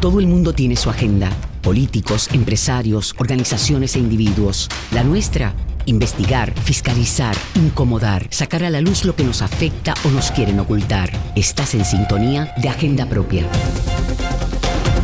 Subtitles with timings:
[0.00, 1.30] Todo el mundo tiene su agenda.
[1.62, 4.68] Políticos, empresarios, organizaciones e individuos.
[4.92, 5.54] La nuestra,
[5.86, 11.10] investigar, fiscalizar, incomodar, sacar a la luz lo que nos afecta o nos quieren ocultar.
[11.34, 13.48] Estás en sintonía de Agenda Propia.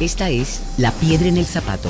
[0.00, 1.88] Esta es La Piedra en el Zapato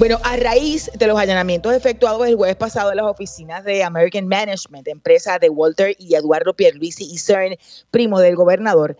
[0.00, 4.28] bueno, a raíz de los allanamientos efectuados el jueves pasado en las oficinas de American
[4.28, 7.58] Management, empresa de Walter y Eduardo Pierluisi y CERN,
[7.90, 8.96] primo del gobernador,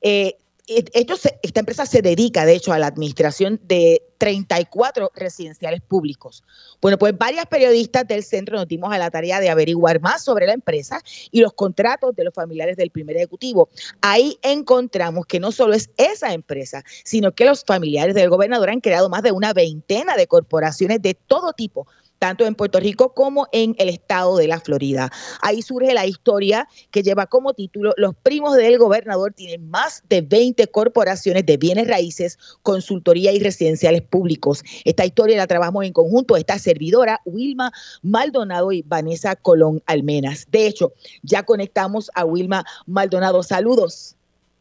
[0.00, 0.36] eh,
[0.66, 6.42] esta empresa se dedica, de hecho, a la administración de 34 residenciales públicos.
[6.80, 10.46] Bueno, pues varias periodistas del centro nos dimos a la tarea de averiguar más sobre
[10.46, 13.68] la empresa y los contratos de los familiares del primer ejecutivo.
[14.00, 18.80] Ahí encontramos que no solo es esa empresa, sino que los familiares del gobernador han
[18.80, 21.86] creado más de una veintena de corporaciones de todo tipo
[22.24, 25.10] tanto en Puerto Rico como en el estado de la Florida.
[25.42, 30.22] Ahí surge la historia que lleva como título Los primos del gobernador tienen más de
[30.22, 34.64] 20 corporaciones de bienes raíces, consultoría y residenciales públicos.
[34.86, 37.70] Esta historia la trabajamos en conjunto esta servidora Wilma
[38.00, 40.46] Maldonado y Vanessa Colón Almenas.
[40.50, 43.42] De hecho, ya conectamos a Wilma Maldonado.
[43.42, 44.16] Saludos.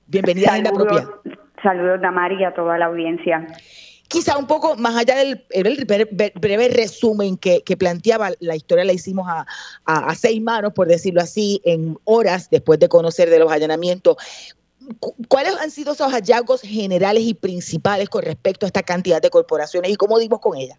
[0.08, 1.08] Bienvenida a la propia.
[1.64, 3.48] Saludos, Damari, y a toda la audiencia
[4.14, 5.44] quizá un poco más allá del
[6.40, 11.98] breve, resumen que, planteaba la historia, la hicimos a, seis manos, por decirlo así, en
[12.04, 14.18] horas después de conocer de los allanamientos.
[15.28, 19.90] ¿Cuáles han sido esos hallazgos generales y principales con respecto a esta cantidad de corporaciones
[19.90, 20.78] y cómo dimos con ellas?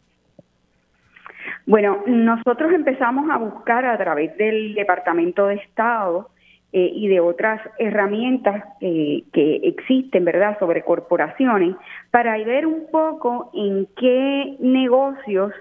[1.67, 6.31] Bueno, nosotros empezamos a buscar a través del Departamento de Estado
[6.77, 11.77] eh, y de otras herramientas que existen, ¿verdad?, sobre corporaciones,
[12.11, 15.53] para ver un poco en qué negocios,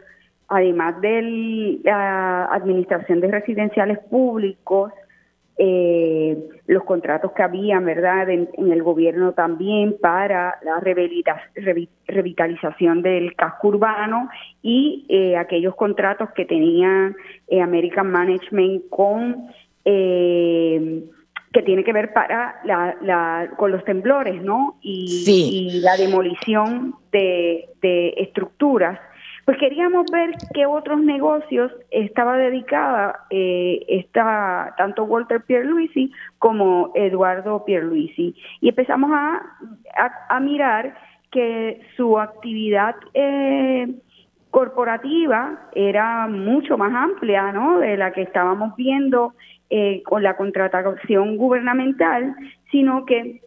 [0.47, 4.91] además de la administración de residenciales públicos,
[5.59, 6.35] eh,
[6.65, 10.79] los contratos que habían, ¿verdad?, en, el gobierno también para la
[12.07, 14.29] revitalización del casco urbano
[14.63, 17.13] y eh, aquellos contratos que tenía
[17.61, 19.49] American Management con
[19.85, 21.03] eh,
[21.53, 24.77] que tiene que ver para la, con los temblores, ¿no?
[24.81, 27.69] Y, la demolición de,
[28.17, 28.99] estructuras.
[29.45, 37.63] Pues queríamos ver qué otros negocios estaba dedicada eh, esta, tanto Walter Pierluisi como Eduardo
[37.65, 38.35] Pierluisi.
[38.61, 39.41] Y empezamos a,
[40.29, 40.95] a, mirar
[41.29, 43.93] que su actividad eh,
[44.49, 47.79] corporativa era mucho más amplia, ¿no?
[47.79, 49.33] De la que estábamos viendo
[49.69, 52.35] eh, con la contratación gubernamental,
[52.69, 53.41] sino que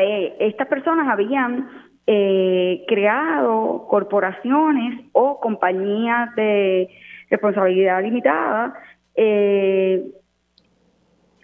[0.00, 1.68] eh, estas personas habían
[2.06, 6.88] eh, creado corporaciones o compañías de
[7.28, 8.72] responsabilidad limitada
[9.14, 10.12] en,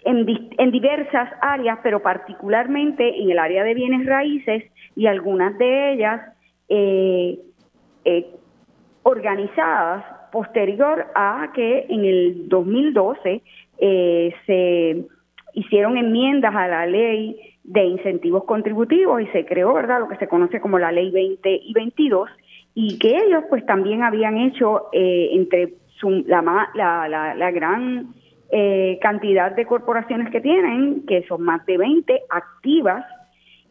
[0.05, 4.64] en, diversas áreas, pero particularmente en el área de bienes raíces
[4.96, 6.20] y algunas de ellas
[9.02, 13.43] organizadas posterior a que en el 2012
[13.79, 15.05] eh, se
[15.55, 20.29] hicieron enmiendas a la ley de incentivos contributivos y se creó, ¿verdad?, lo que se
[20.29, 22.29] conoce como la ley 20 y 22
[22.75, 25.75] y que ellos pues también habían hecho eh, entre
[26.26, 28.15] la, la, la, gran
[28.50, 33.06] eh, cantidad de corporaciones que tienen, que son más de 20 activas,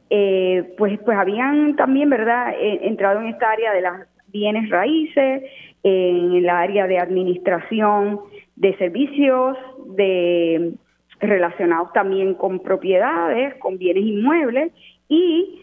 [0.10, 5.44] eh, pues, pues habían también, ¿verdad?, entrado en esta área de las bienes raíces,
[5.84, 8.22] en el área de administración
[8.56, 9.58] de servicios,
[9.96, 10.74] de
[11.20, 14.72] relacionados también con propiedades, con bienes inmuebles
[15.08, 15.60] y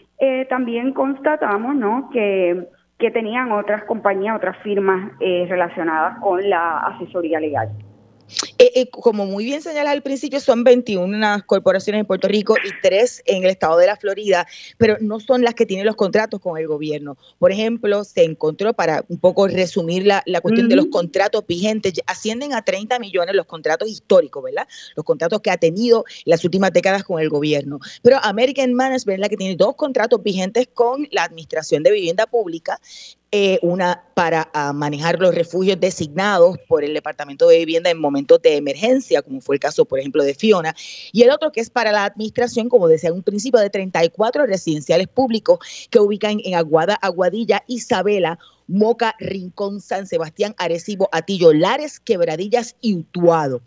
[0.49, 2.67] también constatamos, ¿no?, que
[3.01, 7.69] que tenían otras compañías, otras firmas eh, relacionadas con la asesoría legal.
[8.57, 12.69] Eh, eh, como muy bien señala al principio, son 21 corporaciones en Puerto Rico y
[12.81, 14.47] tres en el estado de la Florida,
[14.77, 17.17] pero no son las que tienen los contratos con el gobierno.
[17.39, 22.53] Por ejemplo, se encontró, para un poco resumir la, cuestión de los contratos vigentes, ascienden
[22.53, 24.67] a 30 millones los contratos históricos, ¿verdad?
[24.95, 27.79] Los contratos que ha tenido las últimas décadas con el gobierno.
[28.01, 32.27] Pero American Management es la que tiene dos contratos vigentes con la Administración de Vivienda
[32.27, 32.79] Pública
[33.33, 38.41] eh, una para ah, manejar los refugios designados por el Departamento de Vivienda en momentos
[38.41, 40.75] de emergencia, como fue el caso, por ejemplo, de Fiona,
[41.13, 44.45] y el otro que es para la administración, como decía en un principio, de 34
[44.47, 48.37] residenciales públicos que ubican en Aguada, Aguadilla, Isabela,
[48.71, 53.61] Moca, Rincón, San Sebastián, Arecibo, Atillo, Lares, Quebradillas y Utuado.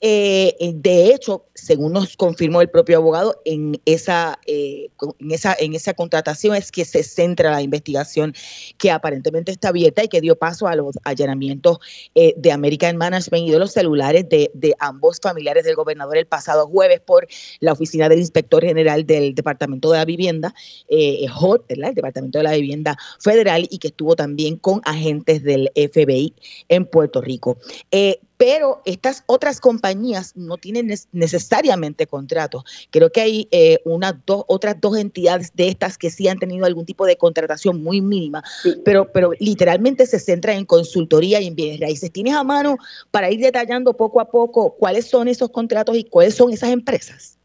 [0.00, 4.90] Eh, eh, de hecho, según nos confirmó el propio abogado, en esa, eh,
[5.20, 8.34] en, esa, en esa contratación es que se centra la investigación
[8.78, 11.78] que aparentemente está abierta y que dio paso a los allanamientos
[12.14, 14.50] de American Management y de los celulares de,
[14.80, 17.26] ambos familiares del gobernador el pasado jueves por
[17.60, 20.54] la oficina del inspector general del Departamento de la Vivienda,
[20.88, 26.34] HOT, el Departamento de la Vivienda Federal, y que estuvo también con agentes del FBI
[26.68, 27.58] en Puerto Rico.
[27.90, 32.62] Eh, pero estas otras compañías no tienen necesariamente contratos.
[32.90, 36.64] Creo que hay eh, unas dos, otras dos entidades de estas que sí han tenido
[36.64, 38.42] algún tipo de contratación muy mínima,
[38.84, 42.12] pero, pero literalmente se centra en consultoría y en bienes raíces.
[42.12, 42.78] ¿Tienes a mano
[43.10, 47.37] para ir detallando poco a poco cuáles son esos contratos y cuáles son esas empresas?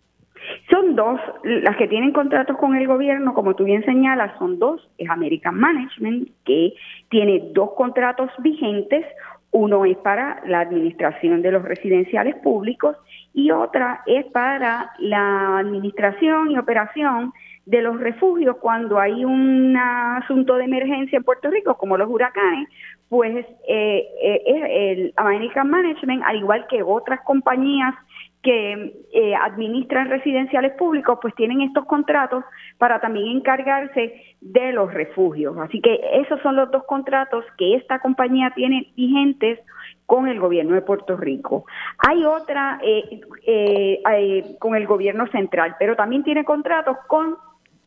[0.69, 4.87] Son dos, las que tienen contratos con el gobierno, como tú bien señalas, son dos.
[4.97, 6.73] Es American Management, que
[7.09, 9.05] tiene dos contratos vigentes.
[9.51, 12.97] Uno es para la administración de los residenciales públicos
[13.33, 17.33] y otra es para la administración y operación
[17.65, 22.67] de los refugios cuando hay un asunto de emergencia en Puerto Rico, como los huracanes,
[23.09, 27.93] pues eh, eh, el American Management, al igual que otras compañías
[28.43, 32.43] que eh, administran residenciales públicos, pues tienen estos contratos
[32.77, 35.57] para también encargarse de los refugios.
[35.57, 39.59] Así que esos son los dos contratos que esta compañía tiene vigentes
[40.05, 41.65] con el gobierno de Puerto Rico.
[41.97, 47.37] Hay otra eh, eh, con el gobierno central, pero también tiene contratos con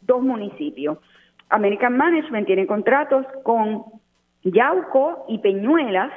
[0.01, 0.99] dos municipios.
[1.51, 3.85] American Management tiene contratos con
[4.43, 6.11] Yauco y Peñuelas,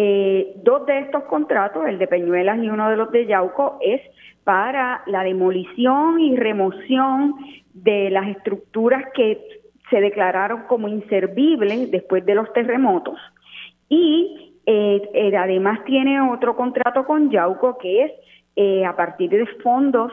[0.00, 4.00] eh, dos de estos contratos, el de Peñuelas y uno de los de Yauco, es
[4.44, 7.34] para la demolición y remoción
[7.74, 9.42] de las estructuras que
[9.90, 13.18] se declararon como inservibles después de los terremotos.
[13.88, 18.12] Y eh, eh, además tiene otro contrato con Yauco que es
[18.86, 20.12] a partir de fondos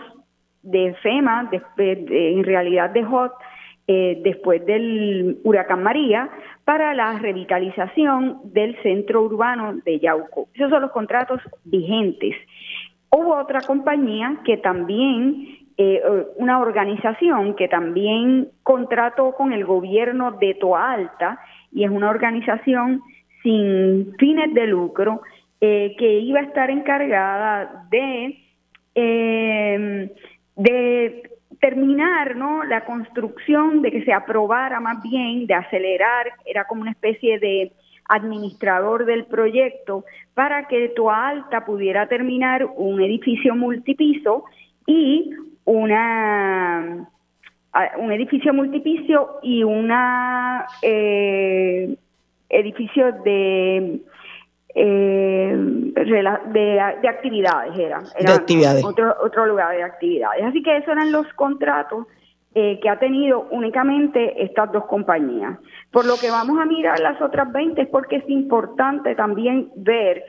[0.63, 3.33] de FEMA, en realidad de HOT,
[3.87, 6.27] eh, después del huracán María
[6.63, 10.47] para la revitalización del centro urbano de Yauco.
[10.55, 12.35] Esos son los contratos vigentes.
[13.11, 16.01] Hubo otra compañía que también, eh,
[16.37, 21.39] una organización que también contrató con el gobierno de Toa Alta
[21.71, 23.03] y es una organización
[23.43, 25.21] sin fines de lucro
[25.61, 28.41] eh, que iba a estar encargada de,
[30.55, 31.34] de
[31.65, 32.63] terminar ¿no?
[32.63, 37.71] la construcción, de que se aprobara más bien, de acelerar, era como una especie de
[38.07, 40.05] administrador del proyecto
[40.35, 44.43] para que Toa Alta pudiera terminar un edificio multipiso
[44.85, 45.31] y
[45.63, 47.09] una
[47.97, 51.97] un edificio multipiso y una eh,
[52.47, 54.01] edificio de
[54.77, 58.03] eh, de, actividades era,
[58.83, 60.43] Otro, otro lugar de actividades.
[60.43, 62.07] Así que esos eran los contratos
[62.53, 65.57] eh, que ha tenido únicamente estas dos compañías.
[65.91, 70.23] Por lo que vamos a mirar las otras 20 es porque es importante también ver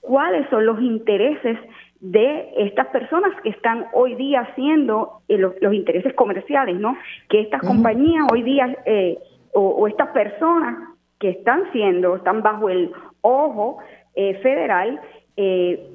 [0.00, 1.58] cuáles son los intereses
[2.00, 6.96] de estas personas que están hoy día haciendo eh, los, intereses comerciales, ¿no?
[7.28, 9.18] Que estas compañías hoy día eh,
[9.52, 10.76] o, o, estas personas
[11.20, 12.90] que están siendo, están bajo el
[13.22, 13.78] ojo
[14.14, 15.00] eh, federal,
[15.36, 15.88] eh,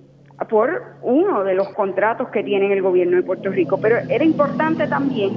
[0.49, 3.77] por uno de los contratos que tiene el gobierno de Puerto Rico.
[3.81, 5.31] Pero era importante también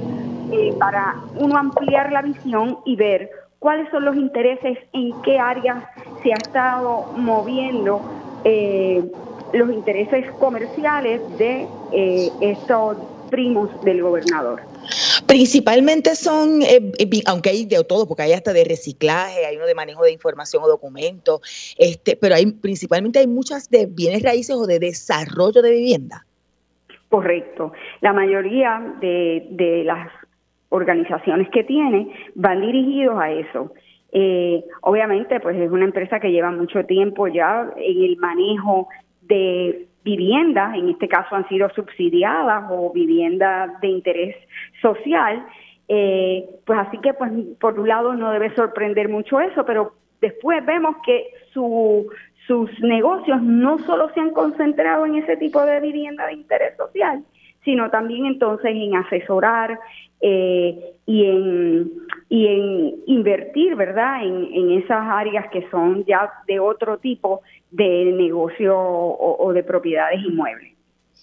[0.51, 3.29] eh, para uno ampliar la visión y ver
[3.59, 5.83] cuáles son los intereses, en qué áreas
[6.23, 8.01] se ha estado moviendo
[8.43, 9.03] eh,
[9.53, 12.97] los intereses comerciales de eh, estos
[13.29, 14.61] primos del gobernador.
[15.31, 16.91] Principalmente son, eh,
[17.25, 20.61] aunque hay de todo, porque hay hasta de reciclaje, hay uno de manejo de información
[20.61, 21.39] o documentos,
[21.79, 26.25] este, pero hay principalmente hay muchas de bienes raíces o de desarrollo de vivienda.
[27.07, 27.71] Correcto.
[28.01, 30.09] La mayoría de, de las
[30.67, 33.73] organizaciones que tiene van dirigidos a eso.
[34.11, 38.89] Eh, obviamente, pues es una empresa que lleva mucho tiempo ya en el manejo
[39.21, 44.35] de viviendas, en este caso han sido subsidiadas o viviendas de interés
[44.81, 45.45] social,
[45.87, 50.65] eh, pues así que pues por un lado no debe sorprender mucho eso, pero después
[50.65, 52.07] vemos que su,
[52.47, 57.23] sus negocios no solo se han concentrado en ese tipo de vivienda de interés social,
[57.63, 59.79] sino también entonces en asesorar
[60.21, 61.91] eh, y, en,
[62.29, 67.41] y en invertir, ¿verdad?, en, esas áreas que son ya de otro tipo
[67.71, 70.73] de negocio o, de propiedades inmuebles.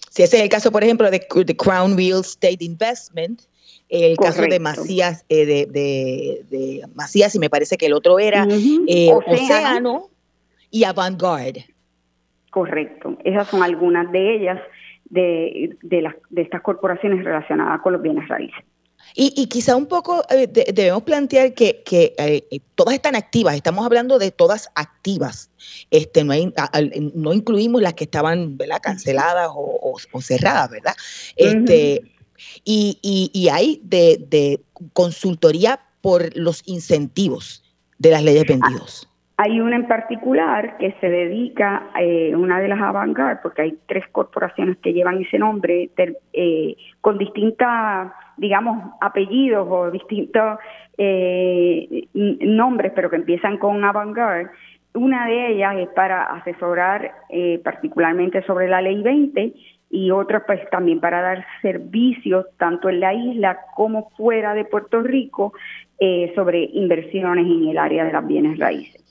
[0.09, 1.25] Si ese es el caso, por ejemplo, de,
[1.55, 3.41] Crown Real Estate Investment,
[3.87, 5.65] el caso de Macías, eh, de,
[6.49, 8.47] de, Macías, y me parece que el otro era
[8.87, 10.09] eh, Océano
[10.71, 11.65] y Avantgarde.
[12.51, 14.59] Correcto, esas son algunas de ellas
[15.05, 18.63] de, de, las, de estas corporaciones relacionadas con los bienes raíces.
[19.15, 24.19] Y, quizá un poco eh, debemos plantear que, que eh, todas están activas, estamos hablando
[24.19, 25.49] de todas activas,
[25.91, 26.53] este, no, hay,
[27.13, 28.79] no incluimos las que estaban ¿verdad?
[28.81, 30.95] canceladas o, cerradas, ¿verdad?
[31.35, 32.01] Este,
[32.63, 32.97] y,
[33.33, 34.61] y, hay de, de,
[34.93, 37.63] consultoría por los incentivos
[37.97, 39.08] de las leyes 22.
[39.41, 44.03] Hay una en particular que se dedica, eh, una de las Avantgarde, porque hay tres
[44.11, 45.89] corporaciones que llevan ese nombre,
[46.33, 50.59] eh, con distintas, digamos, apellidos o distintos
[50.97, 54.49] eh, nombres, pero que empiezan con Avantgarde.
[54.93, 59.53] Una de ellas es para asesorar eh, particularmente sobre la ley 20
[59.89, 65.01] y otra pues también para dar servicios tanto en la isla como fuera de Puerto
[65.01, 65.53] Rico
[66.35, 69.09] sobre inversiones en el área de las bienes raíces.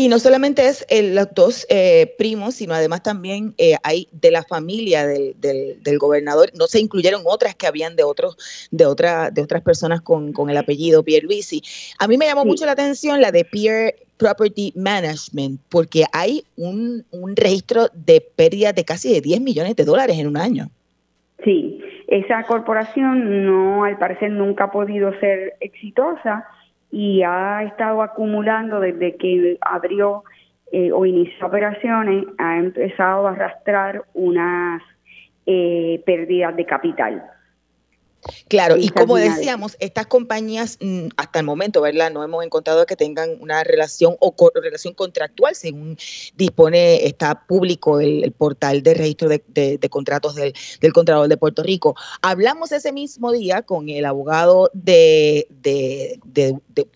[0.00, 4.44] Y no solamente es los dos eh, primos, sino además también eh, hay de la
[4.44, 6.50] familia del, del, gobernador.
[6.56, 10.50] No se incluyeron otras que habían de otros, de otra, de otras personas con, con
[10.50, 11.62] el apellido Pierre Luisi.
[11.98, 17.04] A mí me llamó mucho la atención la de Pierre Property Management, porque hay un,
[17.10, 20.70] un registro de pérdidas de casi de 10 millones de dólares en un año.
[21.42, 26.46] Sí, esa corporación no, al parecer, nunca ha podido ser exitosa
[26.90, 30.24] y ha estado acumulando desde que abrió
[30.72, 34.82] eh, o inició operaciones, ha empezado a arrastrar unas
[35.46, 37.24] eh, pérdidas de capital.
[38.48, 42.10] Claro, y como decíamos, estas compañías mm, hasta el momento, ¿verdad?
[42.10, 45.96] No hemos encontrado que tengan una relación o relación contractual, según
[46.36, 51.94] dispone, está público el, portal de registro de, contratos del, del, Contralor de Puerto Rico.
[52.20, 55.46] Hablamos ese mismo día con el abogado de,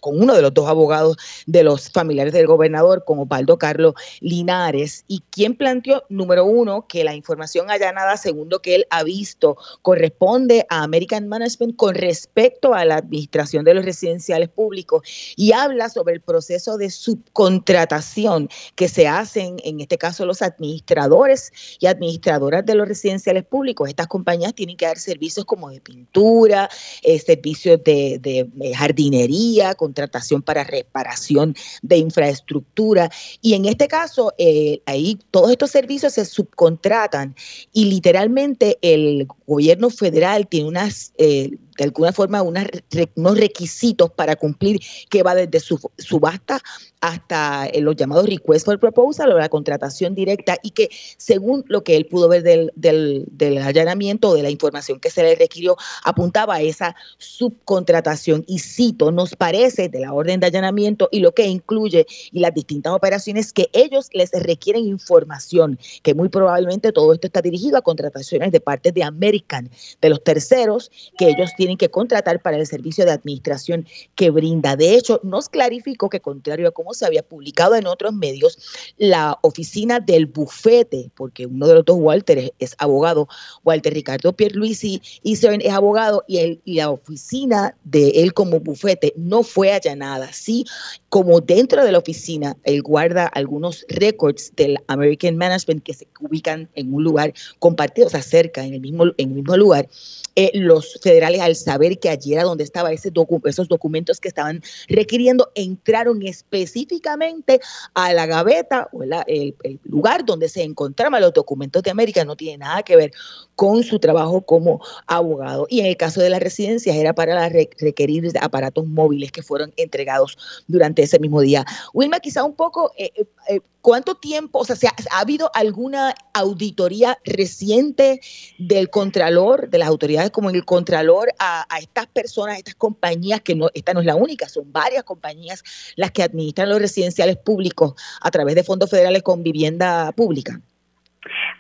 [0.01, 5.05] con uno de los dos abogados de los familiares del gobernador, con Opaldo Carlos Linares,
[5.09, 10.67] y quien planteó, número uno, que la información allanada, segundo que él ha visto, corresponde
[10.69, 15.03] a América Management con respecto a la administración de los residenciales públicos
[15.37, 21.53] y habla sobre el proceso de subcontratación que se hacen, en este caso, los administradores
[21.81, 23.89] y administradoras de los residenciales públicos.
[23.89, 26.69] Estas compañías tienen que dar servicios como de pintura,
[27.03, 33.11] eh, servicios de, de jardinería, contratación para reparación de infraestructura.
[33.41, 37.35] Y en este caso, eh, ahí todos estos servicios se subcontratan
[37.73, 44.81] y literalmente el gobierno federal tiene unas eh, de alguna forma unos requisitos para cumplir
[45.09, 46.61] que va desde su subasta
[47.01, 51.83] hasta eh, los llamados request for proposal o la contratación directa y que según lo
[51.83, 55.77] que él pudo ver del, del, allanamiento o de la información que se le requirió,
[56.05, 58.45] apuntaba a esa subcontratación.
[58.47, 62.55] Y cito, nos parece de la orden de allanamiento y lo que incluye y las
[62.55, 67.83] distintas operaciones que ellos les requieren información, que muy probablemente todo esto está dirigido a
[67.83, 72.57] contrataciones de parte de American, de los terceros que ellos tienen tienen que contratar para
[72.57, 74.75] el servicio de administración que brinda.
[74.75, 78.59] De hecho, nos clarificó que, contrario a cómo se había publicado en otros medios,
[78.99, 83.29] la oficina del bufete, porque uno de los dos Walter es, abogado,
[83.63, 89.13] Walter Ricardo Pierluisi y es abogado, y, el, y la oficina de él como bufete
[89.17, 90.33] no fue allanada.
[90.33, 90.65] Sí,
[91.11, 96.69] como dentro de la oficina, él guarda algunos récords del American Management que se ubican
[96.75, 99.89] en un lugar compartido, o sea, cerca, en el mismo, en el mismo lugar.
[100.35, 103.13] Eh, los federales, saber que allí era donde estaban ese
[103.45, 107.61] esos documentos que estaban requiriendo, entraron específicamente
[107.95, 112.25] a la gaveta o el, el, lugar donde se encontraban los documentos de América.
[112.25, 113.13] No tiene nada que ver
[113.55, 115.67] con su trabajo como abogado.
[115.69, 120.37] Y en el caso de las residencias era para requerir aparatos móviles que fueron entregados
[120.67, 121.65] durante ese mismo día.
[121.93, 123.11] Wilma, quizá un poco, eh,
[123.49, 128.21] eh, ¿cuánto tiempo, o sea, ha habido alguna auditoría reciente
[128.59, 133.55] del Contralor, de las autoridades como el Contralor, a, estas personas, a estas compañías, que
[133.55, 135.63] no, esta no es la única, son varias compañías
[135.97, 140.61] las que administran los residenciales públicos a través de fondos federales con vivienda pública?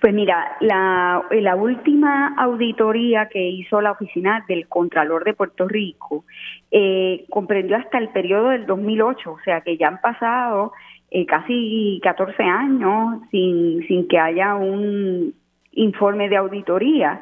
[0.00, 6.24] Pues mira, la, la última auditoría que hizo la oficina del Contralor de Puerto Rico
[6.72, 10.72] eh, comprendió hasta el periodo del 2008, o sea que ya han pasado
[11.12, 15.34] eh, casi 14 años sin, sin que haya un
[15.72, 17.20] informe de auditoría.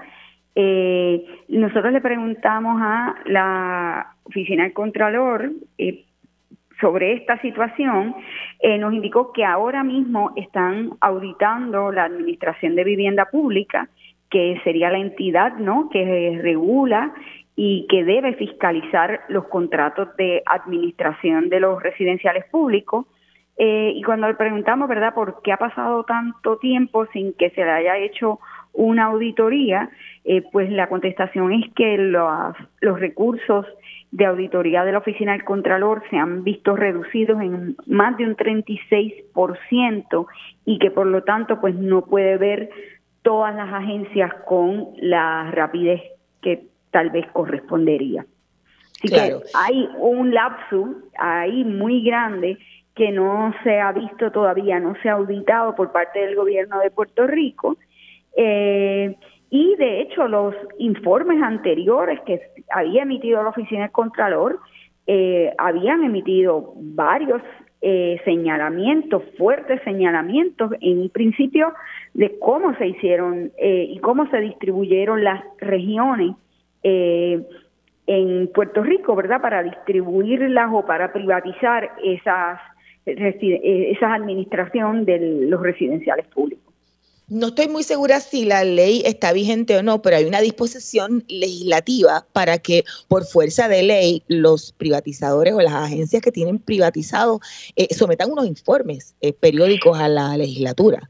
[0.55, 6.05] Eh, nosotros le preguntamos a la oficina del Contralor eh,
[6.81, 8.15] sobre esta situación,
[8.61, 13.89] eh, nos indicó que ahora mismo están auditando la Administración de Vivienda Pública,
[14.31, 15.91] que sería la entidad ¿no?
[15.91, 17.13] que regula
[17.57, 23.07] y que debe fiscalizar los contratos de administración de los residenciales públicos.
[23.63, 27.63] Eh, y cuando le preguntamos, ¿verdad?, por qué ha pasado tanto tiempo sin que se
[27.63, 28.41] le haya hecho
[28.73, 29.91] una auditoría,
[30.25, 33.67] eh, pues la contestación es que los, los recursos
[34.13, 38.35] de auditoría de la Oficina del Contralor se han visto reducidos en más de un
[38.35, 40.27] 36%
[40.65, 42.71] y que por lo tanto pues no puede ver
[43.21, 46.01] todas las agencias con la rapidez
[46.41, 48.25] que tal vez correspondería.
[49.03, 52.59] Así que hay un lapsus ahí muy grande
[52.95, 56.91] que no se ha visto todavía, no se ha auditado por parte del gobierno de
[56.91, 57.77] Puerto Rico.
[58.37, 59.17] Eh,
[59.51, 64.61] y de hecho, los informes anteriores que había emitido la Oficina del Contralor
[65.07, 67.43] eh, habían emitido varios
[67.83, 71.73] eh, señalamientos, fuertes señalamientos, en principio
[72.15, 76.37] de cómo se hicieron eh, y cómo se distribuyeron las regiones
[76.83, 79.43] en Puerto Rico, ¿verdad?
[79.43, 82.61] Para distribuirlas o para privatizar esas,
[83.17, 86.71] esas administración de los residenciales públicos.
[87.31, 91.23] No estoy muy segura si la ley está vigente o no, pero hay una disposición
[91.29, 97.39] legislativa para que por fuerza de ley los privatizadores o las agencias que tienen privatizado
[97.77, 101.03] eh, sometan unos informes eh, periódicos a la legislatura.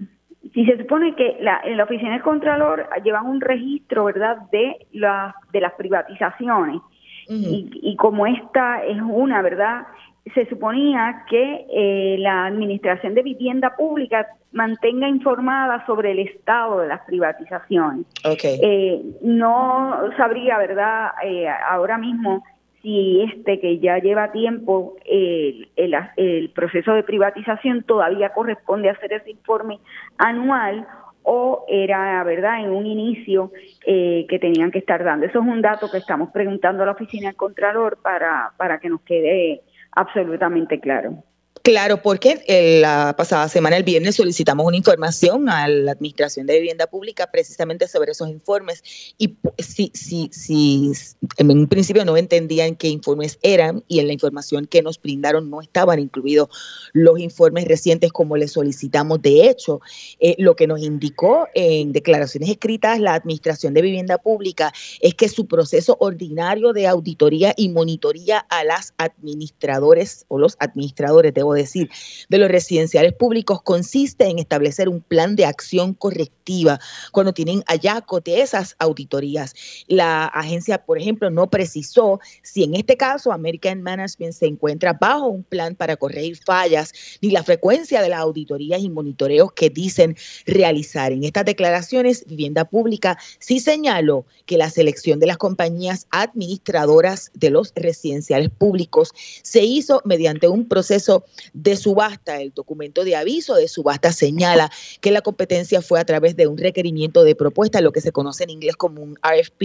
[0.53, 4.87] Si se supone que la, en la oficina del Contralor llevan un registro, ¿verdad?, de,
[4.93, 6.83] la, de las privatizaciones.
[7.29, 9.87] y, y como esta es una, ¿verdad?,
[10.35, 16.89] se suponía que eh, la Administración de Vivienda Pública mantenga informada sobre el estado de
[16.89, 18.07] las privatizaciones.
[18.45, 22.45] Eh, no sabría, ¿verdad?, eh, ahora mismo
[22.83, 29.33] si este que ya lleva tiempo el, el, proceso de privatización todavía corresponde hacer ese
[29.33, 29.81] informe
[30.17, 30.87] anual
[31.23, 33.53] o era, ¿verdad?, en un inicio
[33.85, 35.27] que tenían que estar dando.
[35.27, 38.89] Eso es un dato que estamos preguntando a la Oficina del Contralor para, para que
[38.89, 39.61] nos quede
[39.93, 41.25] absolutamente claro.
[41.63, 46.59] Claro, porque eh, la pasada semana, el viernes, solicitamos una información a la Administración de
[46.59, 48.83] Vivienda Pública precisamente sobre esos informes
[49.19, 50.93] y si, si, si
[51.37, 55.51] en un principio no entendían qué informes eran y en la información que nos brindaron
[55.51, 56.49] no estaban incluidos
[56.95, 59.21] los informes recientes como les solicitamos.
[59.21, 59.83] De hecho,
[60.19, 65.29] eh, lo que nos indicó en declaraciones escritas la Administración de Vivienda Pública es que
[65.29, 71.91] su proceso ordinario de auditoría y monitoría a las administradores o los administradores, de decir,
[72.29, 76.81] de los residenciales públicos consiste en establecer un plan de acción correctiva
[77.13, 79.55] cuando tienen hallazgos de esas auditorías.
[79.87, 85.29] La agencia, por ejemplo, no precisó si en este caso American Management se encuentra bajo
[85.29, 90.17] un plan para corregir fallas ni la frecuencia de las auditorías y monitoreos que dicen
[90.47, 91.13] realizar.
[91.13, 97.51] En estas declaraciones, Vivienda Pública sí señaló que la selección de las compañías administradoras de
[97.51, 102.41] los residenciales públicos se hizo mediante un proceso de subasta.
[102.41, 106.59] El documento de aviso de subasta señala que la competencia fue a través de un
[106.59, 109.63] requerimiento de propuesta, lo que se conoce en inglés como un RFP,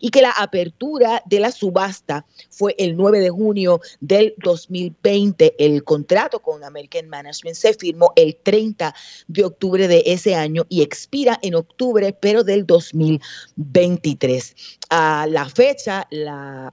[0.00, 5.54] y que la apertura de la subasta fue el 9 de junio del 2020.
[5.58, 8.94] El contrato con American Management se firmó el 30
[9.28, 14.56] de octubre de ese año y expira en octubre, pero del 2023.
[14.90, 16.72] A la fecha, la,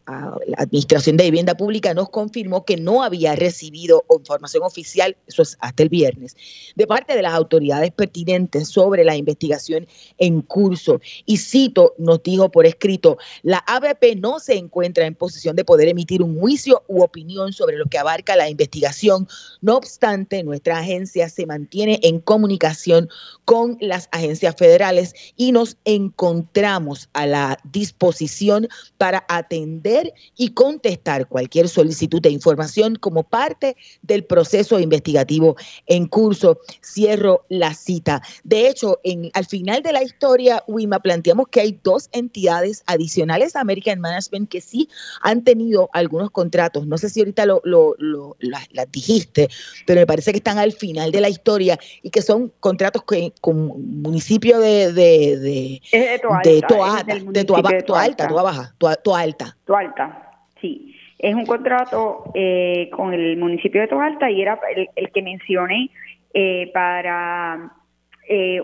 [0.57, 5.83] Administración de Vivienda Pública nos confirmó que no había recibido información oficial, eso es hasta
[5.83, 6.35] el viernes,
[6.75, 11.01] de parte de las autoridades pertinentes sobre la investigación en curso.
[11.25, 15.87] Y cito, nos dijo por escrito, la ABP no se encuentra en posición de poder
[15.87, 19.27] emitir un juicio u opinión sobre lo que abarca la investigación.
[19.61, 23.09] No obstante, nuestra agencia se mantiene en comunicación
[23.45, 31.69] con las agencias federales y nos encontramos a la disposición para atender y contestar cualquier
[31.69, 34.34] solicitud de información como parte del proceso
[34.79, 36.59] investigativo en curso.
[36.83, 38.21] Cierro la cita.
[38.43, 43.55] De hecho, en, al final de la historia, Wima, planteamos que hay dos entidades adicionales
[43.55, 44.89] a American Management que sí
[45.21, 46.87] han tenido algunos contratos.
[46.87, 47.95] No sé si ahorita lo, lo,
[48.39, 49.49] las, dijiste,
[49.85, 53.33] pero me parece que están al final de la historia y que son contratos que,
[53.41, 58.27] con municipio de, de, de, de Toalta, de Toalta, de Toalta, Toalta,
[59.03, 60.94] Toalta, Toalta, sí.
[61.17, 65.89] Es un contrato eh, con el municipio de Toalta y era el, el que mencioné
[66.33, 67.71] eh, para
[68.27, 68.61] eh,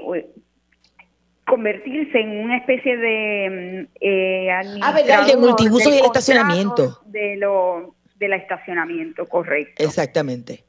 [1.52, 7.02] convertirse en una especie de eh, ah, verdad, de multiuso y el estacionamiento.
[7.06, 9.84] De lo del estacionamiento, correcto.
[9.84, 10.64] Exactamente.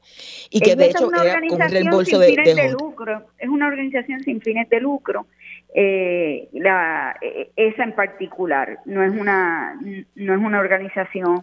[0.49, 3.27] Y que de hecho era un reembolso de, de, lucro.
[3.37, 5.27] Es una organización sin fines de lucro.
[5.73, 9.79] Eh, la, eh, esa en particular no es una
[10.15, 11.39] no es una organización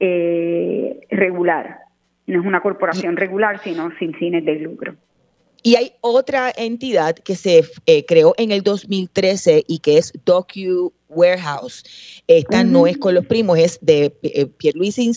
[0.00, 1.78] eh, regular,
[2.26, 4.96] no es una corporación regular, sino sin fines de lucro.
[5.62, 10.92] Y hay otra entidad que se eh, creó en el 2013 y que es Docu
[11.08, 12.22] Warehouse.
[12.26, 15.10] Esta no es con los primos, es de eh, Pierluisi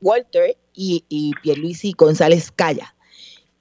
[0.00, 2.94] Walter y, y Pierluisi González Calla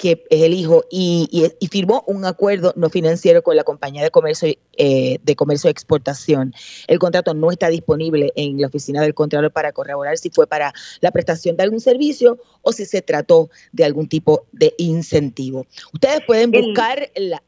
[0.02, 1.30] que es el hijo, y,
[1.70, 6.54] firmó un acuerdo no financiero con la compañía de comercio eh, de comercio de exportación.
[6.88, 10.74] El contrato no está disponible en la oficina del Contralor para corroborar si fue para
[11.02, 15.68] la prestación de algún servicio o si se trató de algún tipo de incentivo.
[15.94, 17.44] Ustedes pueden buscar la...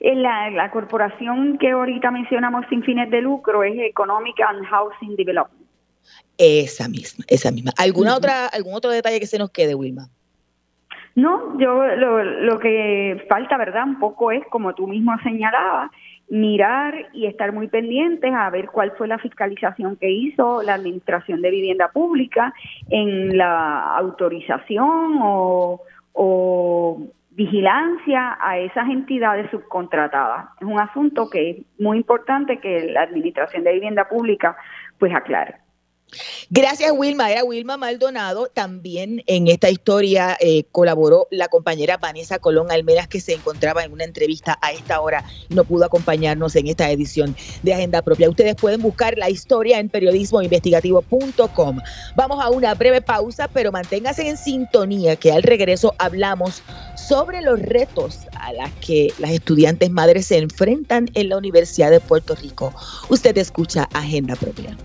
[0.00, 5.66] La, la corporación que ahorita mencionamos sin fines de lucro es Economic and Housing Development.
[6.36, 7.72] Esa misma, esa misma.
[7.76, 10.10] ¿Alguna otra, ¿Algún otro detalle que se nos quede, Wilma?
[11.16, 13.84] No, yo lo, que falta, ¿verdad?
[13.84, 15.90] Un poco es, como tú mismo señalabas,
[16.28, 21.40] mirar y estar muy pendientes a ver cuál fue la fiscalización que hizo la Administración
[21.40, 22.52] de Vivienda Pública
[22.90, 26.98] en la autorización o, o
[27.30, 30.46] vigilancia a esas entidades subcontratadas.
[30.60, 34.56] Es un asunto que es muy importante que la Administración de Vivienda Pública
[34.98, 35.63] pues aclare.
[36.50, 37.30] Gracias, Wilma.
[37.30, 38.48] Era Wilma Maldonado.
[38.48, 43.92] También en esta historia eh, colaboró la compañera Vanessa Colón Almeras, que se encontraba en
[43.92, 48.28] una entrevista a esta hora y no pudo acompañarnos en esta edición de Agenda Propia.
[48.30, 51.78] Ustedes pueden buscar la historia en periodismoinvestigativo.com.
[52.16, 56.62] Vamos a una breve pausa, pero manténgase en sintonía, que al regreso hablamos
[56.96, 62.00] sobre los retos a los que las estudiantes madres se enfrentan en la Universidad de
[62.00, 62.72] Puerto Rico.
[63.08, 64.76] Usted escucha Agenda Propia.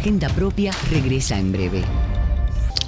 [0.00, 1.82] Agenda Propia regresa en breve.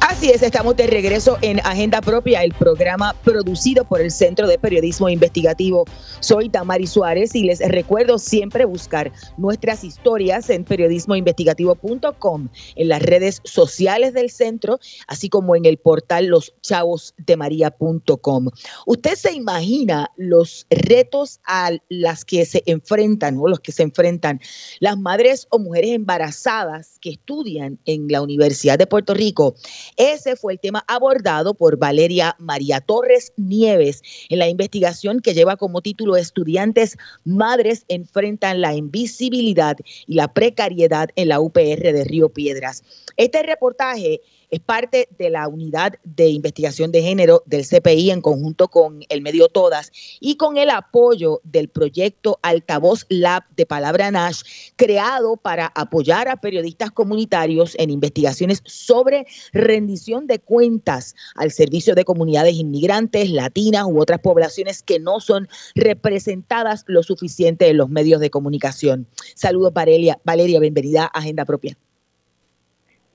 [0.00, 4.58] Así es, estamos de regreso en Agenda Propia, el programa producido por el Centro de
[4.58, 5.84] Periodismo Investigativo.
[6.20, 13.42] Soy Tamari Suárez y les recuerdo siempre buscar nuestras historias en periodismoinvestigativo.com, en las redes
[13.44, 18.48] sociales del centro, así como en el portal loschavosdemaria.com.
[18.86, 24.40] Usted se imagina los retos a las que se enfrentan o los que se enfrentan
[24.80, 29.54] las madres o mujeres embarazadas que estudian en la Universidad de Puerto Rico
[29.98, 35.56] ese fue el tema abordado por Valeria María Torres Nieves en la investigación que lleva
[35.56, 42.28] como título Estudiantes Madres enfrentan la invisibilidad y la precariedad en la UPR de Río
[42.28, 42.82] Piedras.
[43.16, 44.20] Este reportaje
[44.52, 49.22] es parte de la unidad de investigación de género del CPI en conjunto con el
[49.22, 54.42] medio Todas y con el apoyo del proyecto Altavoz Lab de Palabra Nash,
[54.76, 62.04] creado para apoyar a periodistas comunitarios en investigaciones sobre rendición de cuentas al servicio de
[62.04, 68.20] comunidades inmigrantes, latinas u otras poblaciones que no son representadas lo suficiente en los medios
[68.20, 69.06] de comunicación.
[69.34, 70.20] Saludos, Valeria.
[70.24, 71.74] Valeria, bienvenida a Agenda Propia.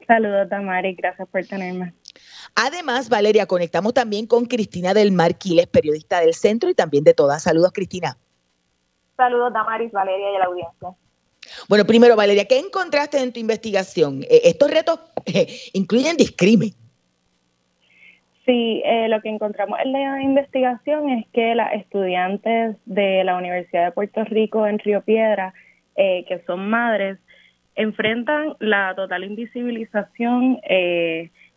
[0.07, 1.93] Saludos, Tamari, gracias por tenerme.
[2.55, 7.43] Además, Valeria, conectamos también con Cristina del Marquiles, periodista del centro y también de todas.
[7.43, 8.17] Saludos, Cristina.
[9.17, 10.89] Saludos, Damaris, Valeria y a la audiencia.
[11.67, 14.23] Bueno, primero, Valeria, ¿qué encontraste en tu investigación?
[14.23, 16.71] Eh, estos retos eh, incluyen discrimen.
[18.45, 23.85] Sí, eh, lo que encontramos en la investigación es que las estudiantes de la Universidad
[23.85, 25.53] de Puerto Rico en Río Piedra,
[25.95, 27.17] que son madres,
[27.77, 30.59] enfrentan la total invisibilización.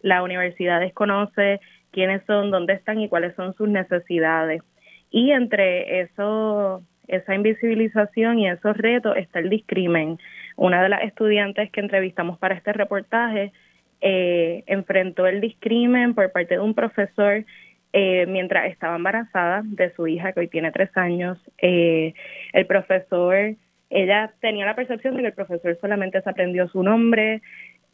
[0.03, 4.63] la universidad desconoce quiénes son, dónde están y cuáles son sus necesidades.
[5.11, 10.19] Y entre eso, esa invisibilización y esos retos está el discrimen.
[10.57, 13.53] Una de las estudiantes que entrevistamos para este reportaje
[14.01, 17.45] eh, enfrentó el discrimen por parte de un profesor
[17.93, 21.39] eh, mientras estaba embarazada de su hija, que hoy tiene tres años.
[21.59, 22.15] Eh,
[22.53, 23.57] el profesor,
[23.91, 27.43] ella tenía la percepción de que el profesor solamente se aprendió su nombre,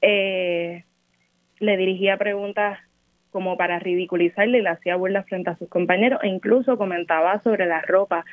[0.00, 2.78] le dirigía preguntas
[3.30, 7.66] como para ridiculizarle y le hacía burla frente a sus compañeros e incluso comentaba sobre
[7.66, 8.24] la ropa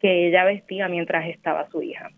[0.00, 2.10] que ella vestía mientras estaba su hija.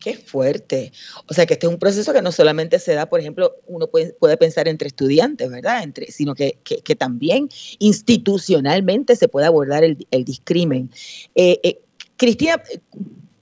[0.00, 0.92] Qué fuerte.
[1.28, 3.86] O sea que este es un proceso que no solamente se da, por ejemplo, uno
[3.86, 5.82] puede, puede pensar entre estudiantes, ¿verdad?
[5.82, 10.90] Entre, sino que, que, también institucionalmente se puede abordar el, el discrimen.
[11.34, 11.80] Eh, eh,
[12.16, 12.62] Cristina,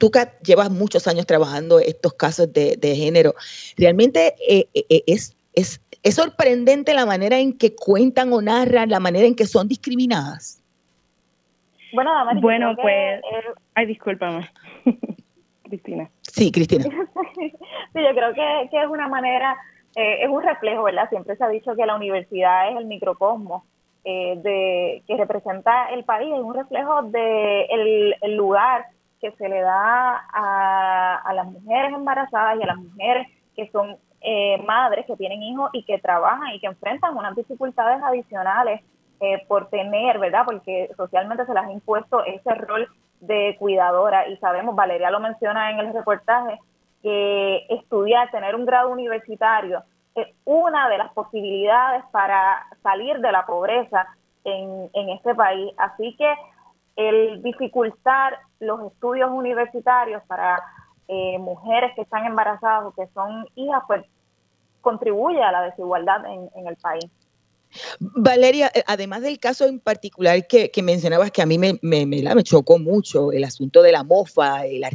[0.02, 3.34] tú que llevas muchos años trabajando estos casos de, de género,
[3.78, 4.66] realmente eh,
[5.06, 9.46] es, es, es sorprendente la manera en que cuentan o narran, la manera en que
[9.46, 10.60] son discriminadas.
[11.92, 12.10] Bueno,
[12.40, 13.20] bueno pues,
[13.76, 14.50] ay, discúlpame,
[15.62, 16.10] Cristina.
[16.22, 16.82] Sí, Cristina.
[17.36, 17.52] sí,
[17.94, 19.56] yo creo que, que es una manera,
[19.94, 21.08] eh, es un reflejo, ¿verdad?
[21.10, 23.62] Siempre se ha dicho que la universidad es el microcosmos
[24.04, 27.66] eh, de que representa el país, es un reflejo de
[28.20, 28.86] el, lugar
[29.22, 33.96] que se le da a, a, las mujeres embarazadas y a las mujeres que son
[34.20, 38.82] eh, madres que tienen hijos y que trabajan y que enfrentan unas dificultades adicionales
[39.20, 40.42] eh, por tener, ¿verdad?
[40.44, 42.88] Porque socialmente se les ha impuesto ese rol
[43.20, 46.58] de cuidadora y sabemos, Valeria lo menciona en el reportaje,
[47.02, 53.46] que estudiar, tener un grado universitario es una de las posibilidades para salir de la
[53.46, 54.06] pobreza
[54.44, 55.72] en, en este país.
[55.78, 56.32] Así que
[56.96, 60.62] el dificultar los estudios universitarios para
[61.08, 64.04] eh, mujeres que están embarazadas o que son hijas, pues
[64.80, 67.10] contribuye a la desigualdad en, en el país.
[68.00, 72.78] Valeria, eh, además del caso en particular que, mencionabas que a mí me, me, chocó
[72.78, 74.90] mucho el asunto de la mofa, eh, la,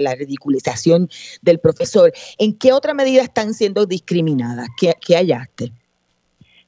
[0.00, 1.08] la, ridiculización
[1.40, 4.68] del profesor, ¿en qué otra medida están siendo discriminadas?
[4.78, 5.72] ¿Qué, qué hallaste?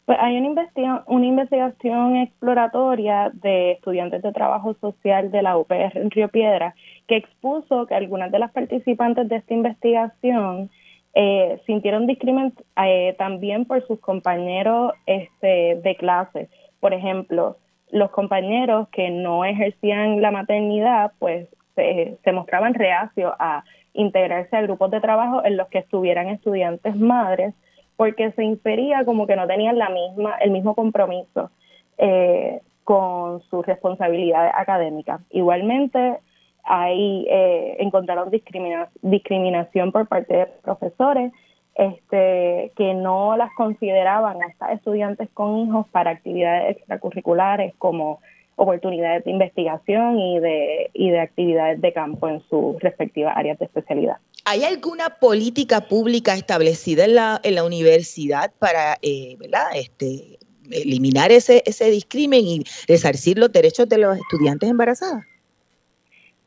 [0.06, 5.96] Pues hay una investigación, una investigación exploratoria de estudiantes de trabajo social de la UPR
[5.96, 6.74] en Río Piedra
[7.06, 10.70] que expuso que algunas de las participantes de esta investigación
[11.14, 12.52] eh, sintieron discrimen
[12.84, 16.48] eh, también por sus compañeros este, de clase.
[16.80, 17.56] Por ejemplo,
[17.90, 24.90] los compañeros que no ejercían la maternidad, pues se, mostraban reacios a integrarse a grupos
[24.90, 27.54] de trabajo en los que estuvieran estudiantes madres,
[27.96, 31.50] porque se infería como que no tenían la misma, el mismo compromiso
[31.98, 35.20] eh, con sus responsabilidades académicas.
[35.30, 36.18] Igualmente,
[36.64, 41.32] ahí eh, encontraron discriminación por parte de profesores
[41.74, 48.20] este, que no las consideraban a estas estudiantes con hijos para actividades extracurriculares como
[48.56, 53.64] oportunidades de investigación y de, y de actividades de campo en sus respectivas áreas de
[53.64, 54.18] especialidad.
[54.46, 59.68] ¿Hay alguna política pública establecida en la, en la universidad para eh, ¿verdad?
[59.74, 60.38] Este,
[60.70, 65.24] eliminar ese, ese discrimen y resarcir los derechos de los estudiantes embarazadas?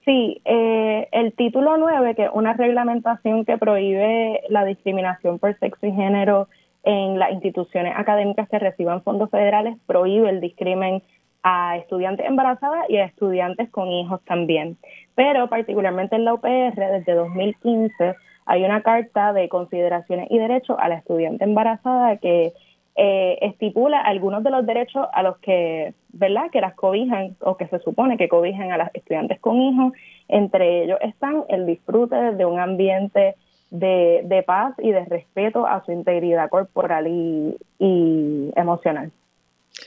[0.06, 5.86] Sí, eh, el título 9, que es una reglamentación que prohíbe la discriminación por sexo
[5.86, 6.48] y género
[6.84, 11.04] en las instituciones académicas que reciban fondos federales, prohíbe el discrimen
[11.44, 14.78] a estudiantes embarazadas y a estudiantes con hijos también.
[15.16, 20.90] Pero particularmente en la UPR, desde 2015, hay una carta de consideraciones y derechos a
[20.90, 22.54] la estudiante embarazada que
[23.00, 27.68] eh, estipula algunos de los derechos a los que, ¿verdad?, que las cobijan o que
[27.68, 29.94] se supone que cobijan a las estudiantes con hijos.
[30.28, 33.36] Entre ellos están el disfrute de un ambiente
[33.70, 39.12] de, paz y de respeto a su integridad corporal y, emocional.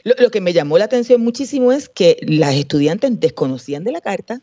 [0.04, 4.40] Lo, que me llamó la atención muchísimo es que las estudiantes desconocían de la carta.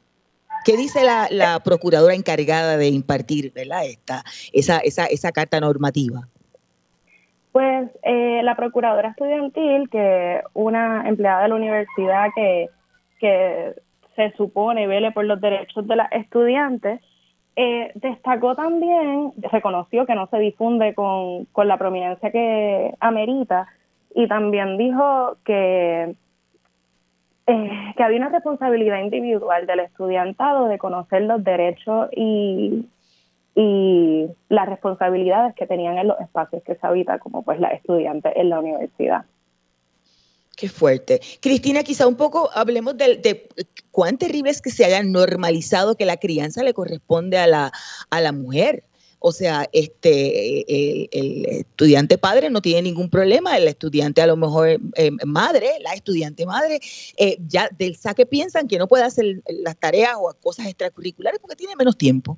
[0.65, 3.53] ¿Qué dice la, la procuradora encargada de impartir.
[3.55, 6.27] Esta, esa, esa, esa carta normativa?
[7.51, 12.69] Pues eh, la procuradora estudiantil, que una empleada de la universidad que,
[13.19, 13.73] que
[14.15, 16.99] se supone vele por los derechos de las estudiantes,
[17.59, 23.65] Eh, destacó también, reconoció que no se difunde con, con la prominencia que amerita
[24.17, 26.15] y también dijo que,
[27.45, 32.87] eh, que había una responsabilidad individual del estudiantado de conocer los derechos y,
[33.53, 38.33] y las responsabilidades que tenían en los espacios que se habita como pues la estudiante
[38.41, 39.25] en la universidad.
[40.55, 41.21] Qué fuerte.
[41.39, 43.47] Cristina, quizá un poco hablemos de,
[43.91, 47.71] cuán terrible es que se haya normalizado que la crianza le corresponde a la,
[48.09, 48.83] a la mujer.
[49.19, 50.61] O sea, este,
[51.11, 55.93] el, estudiante padre no tiene ningún problema, el estudiante a lo mejor eh, madre, la
[55.93, 56.79] estudiante madre,
[57.17, 61.55] eh, ya del saque piensan que no puede hacer las tareas o cosas extracurriculares porque
[61.55, 62.37] tiene menos tiempo.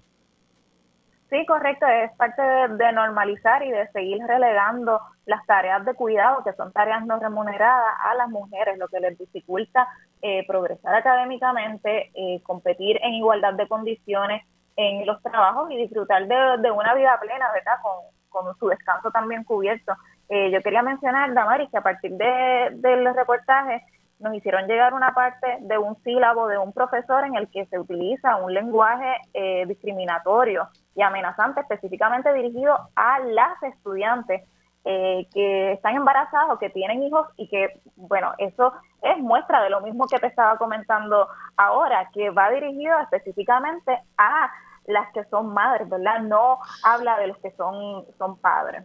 [1.30, 6.54] Sí, correcto, es parte de, normalizar y de seguir relegando las tareas de cuidado, que
[6.54, 9.88] son tareas no remuneradas, a las mujeres, lo que les dificulta
[10.24, 14.44] eh, progresar académicamente, eh, competir en igualdad de condiciones
[14.80, 17.80] en los trabajos y disfrutar de, una vida plena, ¿verdad?
[17.82, 19.92] Con, su descanso también cubierto.
[20.30, 23.84] Eh, yo quería mencionar, Damaris, que a partir de, del reportaje
[24.20, 27.80] nos hicieron llegar una parte de un sílabo de un profesor en el que se
[27.80, 34.44] utiliza un lenguaje eh, discriminatorio y amenazante específicamente dirigido a las estudiantes
[34.86, 39.82] eh, que están embarazadas que tienen hijos y que, bueno, eso es muestra de lo
[39.82, 44.50] mismo que te estaba comentando ahora, que va dirigido específicamente a
[44.90, 46.22] las que son madres, ¿verdad?
[46.22, 48.84] No habla de los que son, son padres.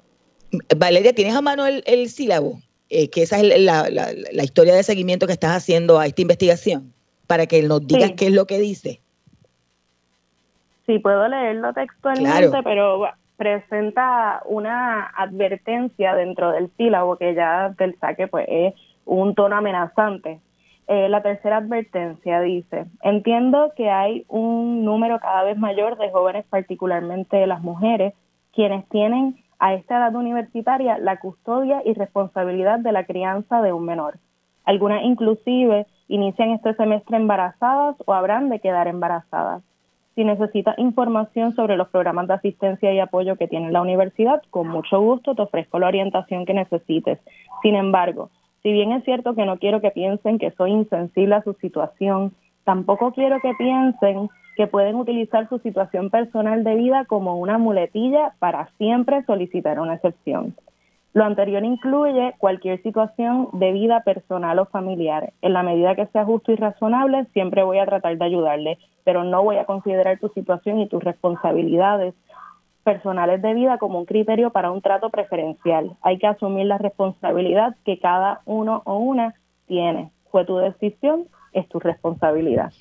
[0.76, 2.60] Valeria, ¿tienes a mano el, el sílabo?
[2.90, 6.92] Eh, que esa es la, la, historia de seguimiento que estás haciendo a esta investigación,
[7.26, 9.00] para que nos digas qué es lo que dice.
[10.86, 18.28] Sí, puedo leerlo textualmente, pero presenta una advertencia dentro del sílabo que ya del saque
[18.28, 18.74] pues es
[19.06, 20.40] un tono amenazante.
[20.87, 26.44] Eh, la tercera advertencia dice, entiendo que hay un número cada vez mayor de jóvenes,
[26.51, 28.12] particularmente las mujeres,
[28.53, 33.87] quienes tienen a esta edad universitaria la custodia y responsabilidad de la crianza de un
[33.87, 34.18] menor.
[34.64, 39.62] Algunas inclusive inician este semestre embarazadas o habrán de quedar embarazadas.
[40.14, 44.68] Si necesitas información sobre los programas de asistencia y apoyo que tiene la universidad, con
[44.68, 47.18] mucho gusto te ofrezco la orientación que necesites.
[47.62, 48.31] Sin embargo,
[48.64, 52.33] si bien es cierto que no quiero que piensen que soy insensible a su situación,
[52.64, 58.33] tampoco quiero que piensen que pueden utilizar su situación personal de vida como una muletilla
[58.38, 60.55] para siempre solicitar una excepción.
[61.12, 65.35] Lo anterior incluye cualquier situación de vida personal o familiar.
[65.42, 69.24] En la medida que sea justo y razonable, siempre voy a tratar de ayudarle, pero
[69.24, 72.14] no voy a considerar tu situación y tus responsabilidades
[72.85, 75.97] personales de vida como un criterio para un trato preferencial.
[76.03, 79.35] Hay que asumir la responsabilidad que cada uno o una
[79.66, 80.11] tiene.
[80.31, 82.73] Fue tu decisión, es tu responsabilidad.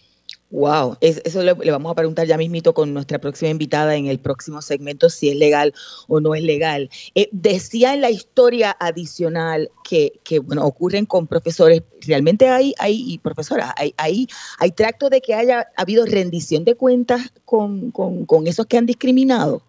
[0.51, 4.61] Wow, eso le, vamos a preguntar ya mismito con nuestra próxima invitada en el próximo
[4.61, 5.73] segmento si es legal
[6.07, 6.91] o no es legal.
[7.15, 10.11] Eh, decía en la historia adicional que,
[10.43, 14.27] bueno, ocurren con profesores, realmente hay, hay y profesoras, hay, hay,
[14.59, 19.63] hay tracto de que haya habido rendición de cuentas con, con esos que han discriminado,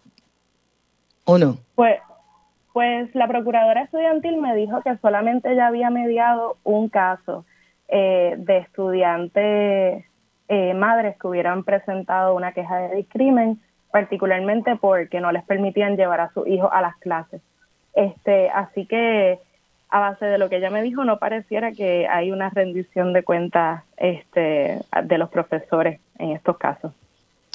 [1.25, 1.57] ¿o no?
[1.75, 1.99] Pues,
[2.73, 7.45] pues la procuradora estudiantil me dijo que solamente ya había mediado un caso
[7.87, 10.05] eh, de estudiantes
[10.47, 13.59] eh, madres que hubieran presentado una queja de discrimen,
[13.91, 17.41] particularmente porque no les permitían llevar a su hijo a las clases.
[17.93, 19.39] Este, así que
[19.89, 23.23] a base de lo que ella me dijo, no pareciera que hay una rendición de
[23.23, 26.91] cuentas este, de los profesores en estos casos.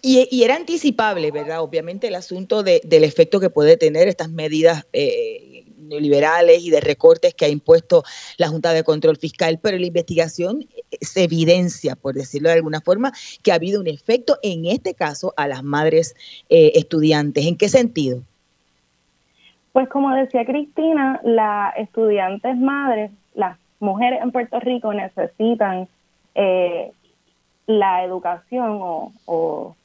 [0.02, 1.60] Y, era anticipable, ¿verdad?
[1.60, 6.80] Obviamente el asunto de, del efecto que puede tener estas medidas eh, neoliberales y de
[6.80, 8.02] recortes que ha impuesto
[8.38, 10.66] la Junta de Control Fiscal, pero la investigación
[11.00, 15.34] se evidencia, por decirlo de alguna forma, que ha habido un efecto en este caso
[15.36, 16.14] a las madres
[16.48, 17.46] eh, estudiantes.
[17.46, 18.22] ¿En qué sentido?
[19.72, 25.88] Pues como decía Cristina, las estudiantes madres, las mujeres en Puerto Rico necesitan
[26.34, 26.90] eh,
[27.66, 29.76] la educación o,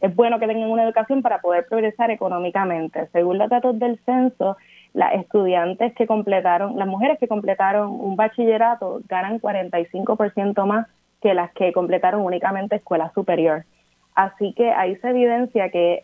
[0.00, 3.08] es bueno que tengan una educación para poder progresar económicamente.
[3.12, 4.56] Según los datos del censo,
[4.92, 10.86] las estudiantes que completaron, las mujeres que completaron un bachillerato ganan 45% más
[11.22, 13.64] que las que completaron únicamente escuela superior.
[14.14, 16.02] Así que ahí se evidencia que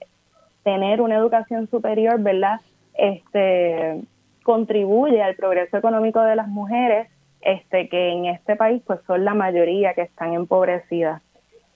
[0.62, 2.60] tener una educación superior, ¿verdad?
[2.94, 4.02] Este
[4.42, 7.08] contribuye al progreso económico de las mujeres,
[7.40, 11.22] este que en este país pues son la mayoría que están empobrecidas.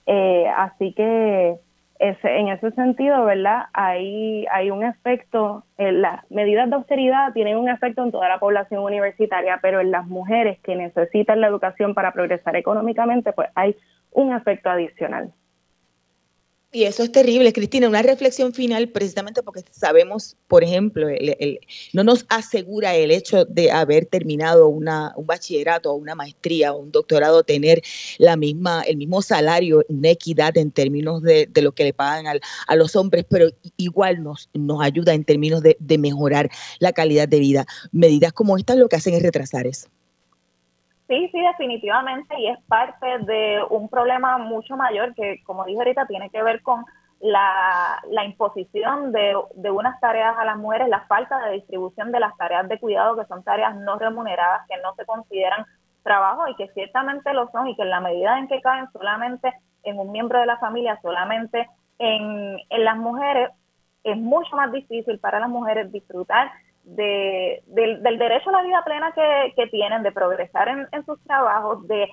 [0.06, 1.56] Eh, así que
[1.98, 3.64] en ese sentido, ¿verdad?
[3.72, 8.38] Hay, hay un efecto, en las medidas de austeridad tienen un efecto en toda la
[8.38, 13.76] población universitaria, pero en las mujeres que necesitan la educación para progresar económicamente, pues hay
[14.10, 15.32] un efecto adicional.
[16.72, 17.88] Y eso es terrible, Cristina.
[17.88, 21.06] Una reflexión final, precisamente porque sabemos, por ejemplo,
[21.92, 26.80] no nos asegura el hecho de haber terminado una, un bachillerato o una maestría o
[26.80, 27.82] un doctorado tener
[28.18, 32.76] la misma, el mismo salario, una equidad en términos de, lo que le pagan a
[32.76, 37.38] los hombres, pero igual nos, nos ayuda en términos de, de mejorar la calidad de
[37.38, 37.66] vida.
[37.92, 39.88] Medidas como estas lo que hacen es retrasar eso.
[41.08, 46.06] Sí, sí, definitivamente, y es parte de un problema mucho mayor que, como dije ahorita,
[46.06, 46.84] tiene que ver con
[47.20, 52.18] la, la imposición de, de, unas tareas a las mujeres, la falta de distribución de
[52.18, 55.64] las tareas de cuidado, que son tareas no remuneradas, que no se consideran
[56.02, 59.52] trabajo y que ciertamente lo son, y que en la medida en que caen solamente
[59.84, 61.68] en un miembro de la familia, solamente
[62.00, 63.50] en, en las mujeres,
[64.02, 66.50] es mucho más difícil para las mujeres disfrutar
[66.86, 72.08] de, del, derecho a la vida plena que, tienen, de progresar en, sus trabajos, de,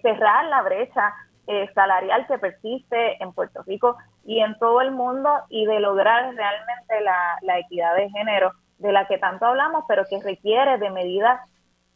[0.00, 1.12] cerrar la brecha
[1.48, 6.32] eh, salarial que persiste en Puerto Rico y en todo el mundo y de lograr
[6.34, 7.00] realmente
[7.42, 11.40] la, equidad de género de la que tanto hablamos, pero que requiere de medidas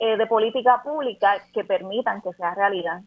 [0.00, 3.02] eh, de política pública que permitan que sea realidad.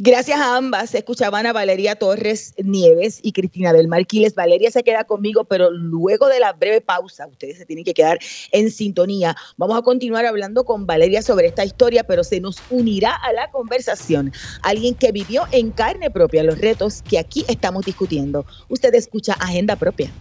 [0.00, 0.94] Gracias a ambas.
[0.94, 4.36] Escuchaban a Valeria Torres Nieves y Cristina del Marquiles.
[4.36, 8.20] Valeria se queda conmigo, pero luego de la breve pausa, ustedes se tienen que quedar
[8.52, 9.34] en sintonía.
[9.56, 13.50] Vamos a continuar hablando con Valeria sobre esta historia, pero se nos unirá a la
[13.50, 14.32] conversación
[14.62, 18.46] alguien que vivió en carne propia los retos que aquí estamos discutiendo.
[18.68, 20.12] Usted escucha Agenda Propia.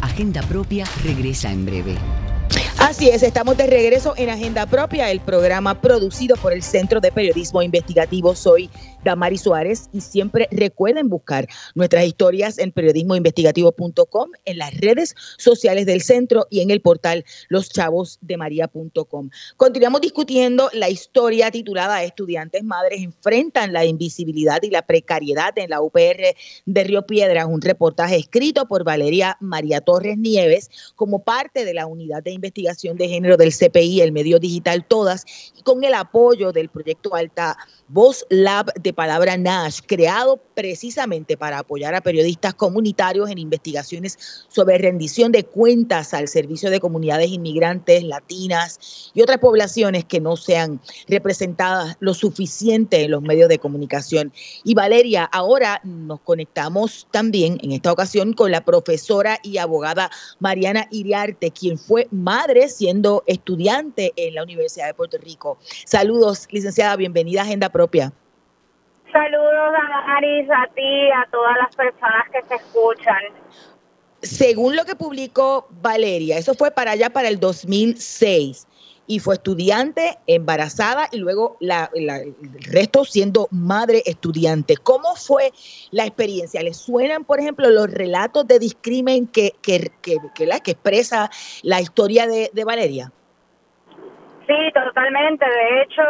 [0.00, 2.23] Agenda Propia regresa en breve.
[2.84, 7.10] Así es, estamos de regreso en Agenda Propia, el programa producido por el Centro de
[7.10, 8.34] Periodismo Investigativo.
[8.34, 8.68] Soy
[9.04, 16.02] Damari Suárez y siempre recuerden buscar nuestras historias en periodismoinvestigativo.com, en las redes sociales del
[16.02, 19.30] centro y en el portal loschavosdemaria.com.
[19.56, 25.80] Continuamos discutiendo la historia titulada Estudiantes Madres enfrentan la invisibilidad y la precariedad en la
[25.80, 26.34] UPR
[26.66, 31.86] de Río Piedras, un reportaje escrito por Valeria María Torres Nieves como parte de la
[31.86, 35.24] unidad de investigación de género del CPI, el medio digital Todas,
[35.56, 37.56] y con el apoyo del proyecto Alta
[37.88, 44.78] Voz Lab de Palabra Nash, creado precisamente para apoyar a periodistas comunitarios en investigaciones sobre
[44.78, 50.80] rendición de cuentas al servicio de comunidades inmigrantes, latinas y otras poblaciones que no sean
[51.08, 54.32] representadas lo suficiente en los medios de comunicación.
[54.64, 60.88] Y Valeria, ahora nos conectamos también en esta ocasión con la profesora y abogada Mariana
[60.90, 65.58] Iriarte, quien fue madre siendo estudiante en la Universidad de Puerto Rico.
[65.84, 68.12] Saludos, licenciada, bienvenida a Agenda propia.
[69.12, 73.22] Saludos a Maris, a ti, a todas las personas que te escuchan.
[74.22, 78.66] Según lo que publicó Valeria, eso fue para allá para el 2006
[79.06, 84.76] y fue estudiante, embarazada y luego la, el resto siendo madre estudiante.
[84.76, 85.52] ¿Cómo fue
[85.90, 86.62] la experiencia?
[86.62, 91.30] ¿Le suenan, por ejemplo, los relatos de discrimen que, que, que, la, que expresa
[91.62, 93.12] la historia de, de Valeria?
[94.46, 95.44] Sí, totalmente.
[95.44, 96.02] De hecho,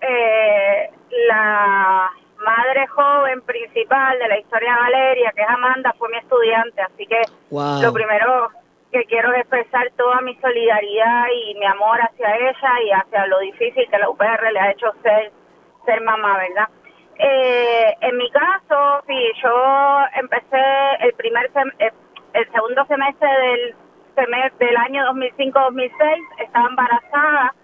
[0.00, 0.90] eh,
[1.28, 2.10] la
[2.44, 6.82] madre joven principal de la historia de Valeria, que es Amanda, fue mi estudiante.
[6.82, 8.48] Así que lo primero
[8.90, 13.38] que quiero es expresar toda mi solidaridad y mi amor hacia ella y hacia lo
[13.40, 15.30] difícil que la UPR le ha hecho ser,
[15.84, 16.68] ser mamá, ¿verdad?
[17.18, 20.62] Eh, en mi caso, sí, yo empecé
[21.00, 21.50] el primer
[21.80, 21.92] eh,
[22.32, 23.74] el segundo semestre del
[24.14, 25.92] semestre del año 2005-2006,
[26.38, 27.54] estaba embarazada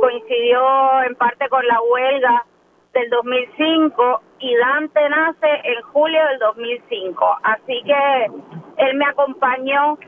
[0.00, 2.44] coincidió en parte con la huelga
[2.92, 7.38] del 2005 y Dante nace en julio del 2005.
[7.42, 8.24] Así que
[8.78, 9.98] él me acompañó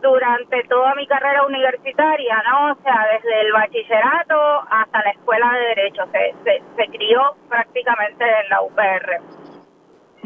[0.00, 2.72] durante toda mi carrera universitaria, ¿no?
[2.72, 6.02] O sea, desde el bachillerato hasta la escuela de Derecho.
[6.10, 9.41] Se, se, se crió prácticamente en la UPR.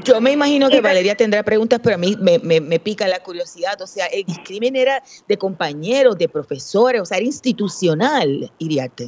[0.04, 3.80] Yo me imagino que Valeria tendrá preguntas, pero a mí me, me, pica la curiosidad.
[3.80, 9.04] O sea, el discrimen era de compañeros, de profesores, o sea, era institucional, Iriarte.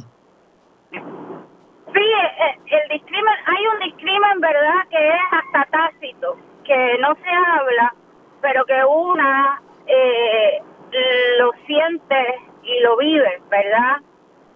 [0.91, 0.97] Sí,
[1.95, 7.93] eh, el discrimen, hay un discrimen, ¿verdad?, que es hasta tácito, que no se habla,
[8.41, 10.61] pero que una eh,
[11.37, 13.97] lo siente y lo vive, ¿verdad?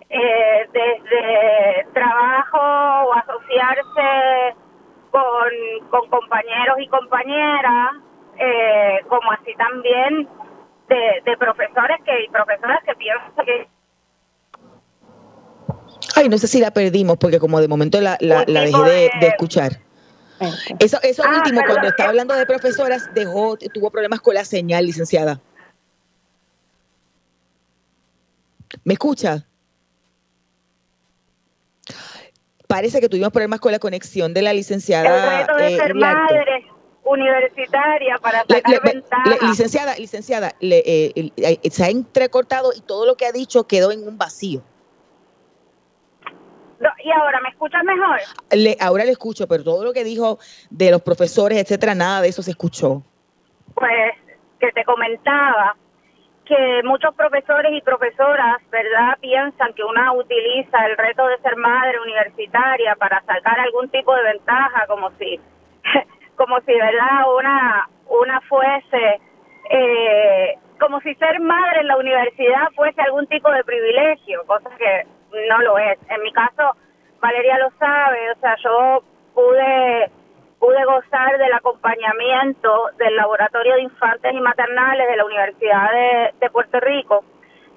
[0.10, 4.56] Eh, desde trabajo o asociarse
[5.14, 7.98] con, con compañeros y compañeras,
[8.40, 10.28] eh, como así también
[10.90, 13.68] de, profesores que y profesoras que piensan que
[16.16, 19.80] Ay, no sé si la perdimos porque como de momento la, la, dejé de, escuchar.
[20.80, 24.86] Eso, eso ah, último, cuando estaba hablando de profesoras, dejó, tuvo problemas con la señal,
[24.86, 25.40] licenciada.
[28.84, 29.46] ¿Me escucha?
[32.74, 35.08] Parece que tuvimos problemas con la conexión de la licenciada.
[35.16, 36.66] El reto de eh, ser madre
[37.04, 39.30] universitaria para sacar le- le- ventaja.
[39.30, 43.68] le- licenciada, licenciada, le, eh, eh, se ha entrecortado y todo lo que ha dicho
[43.68, 44.64] quedó en un vacío.
[46.80, 48.20] No, y ahora, ¿me escuchas mejor?
[48.52, 50.40] Le, ahora le escucho, pero todo lo que dijo
[50.72, 53.04] de los profesores, etcétera, nada de eso se escuchó.
[53.76, 54.16] Pues
[54.60, 55.78] que te comentaba
[56.46, 62.00] que muchos profesores y profesoras, ¿verdad?, piensan que una utiliza el reto de ser madre
[62.02, 65.40] universitaria para sacar algún tipo de ventaja, como si,
[66.36, 69.22] como si, ¿verdad?, una, una fuese,
[69.70, 75.08] eh, como si ser madre en la universidad fuese algún tipo de privilegio, cosa que
[75.48, 75.98] no lo es.
[76.10, 76.76] En mi caso,
[77.22, 80.12] Valeria lo sabe, o sea, yo pude
[80.64, 85.90] pude gozar del acompañamiento del Laboratorio de Infantes y Maternales de la Universidad
[86.40, 87.26] de, Puerto Rico.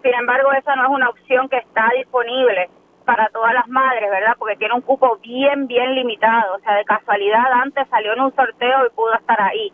[0.04, 2.70] Sin embargo, esa no es una opción que está disponible
[3.04, 4.36] para todas las madres, ¿verdad?
[4.38, 6.54] Porque tiene un cupo bien, bien limitado.
[6.54, 9.72] O sea, de casualidad antes salió en un sorteo y pudo estar ahí.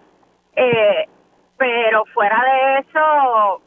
[0.57, 1.05] Eh,
[1.59, 3.63] pero fuera de eso,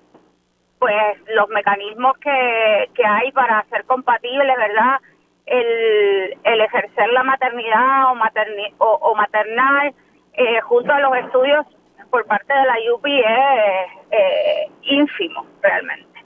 [0.79, 4.99] pues los mecanismos que, que hay para ser compatibles, ¿verdad?
[5.45, 9.93] El, el ejercer la maternidad o, materni o, o maternal
[10.33, 11.65] eh, junto a los estudios
[12.09, 16.19] por parte de la UPI es eh, ínfimo realmente.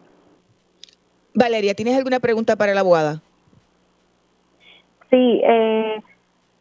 [1.33, 3.21] Valeria, ¿tienes alguna pregunta para la abogada?
[5.09, 6.01] Sí, eh,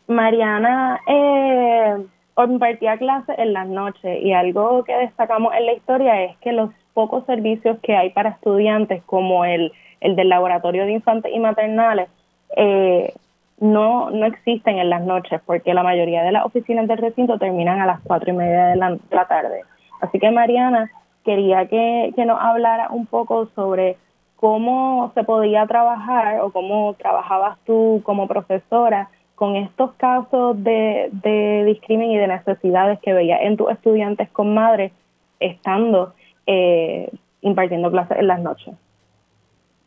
[0.07, 2.07] Mariana eh,
[2.39, 6.71] impartía clases en las noches y algo que destacamos en la historia es que los
[6.95, 12.09] pocos servicios que hay para estudiantes, como el, el del Laboratorio de Infantes y Maternales,
[12.57, 13.13] eh,
[13.61, 17.81] no, no existen en las noches porque la mayoría de las oficinas del recinto terminan
[17.81, 19.63] a las cuatro y media de la, de la tarde.
[20.01, 20.91] Así que Mariana,
[21.25, 23.97] quería que, que nos hablara un poco sobre
[24.37, 31.65] cómo se podía trabajar o cómo trabajabas tú como profesora con estos casos de, de
[31.65, 34.93] discrimen y de necesidades que veías en tus estudiantes con madres
[35.41, 36.15] estando
[36.47, 38.75] eh, impartiendo clases en las noches.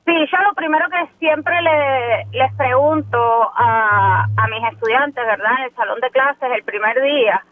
[0.05, 5.51] Sí, yo lo primero que siempre le, les pregunto a, a mis estudiantes, ¿verdad?
[5.59, 7.43] En el salón de clases el primer día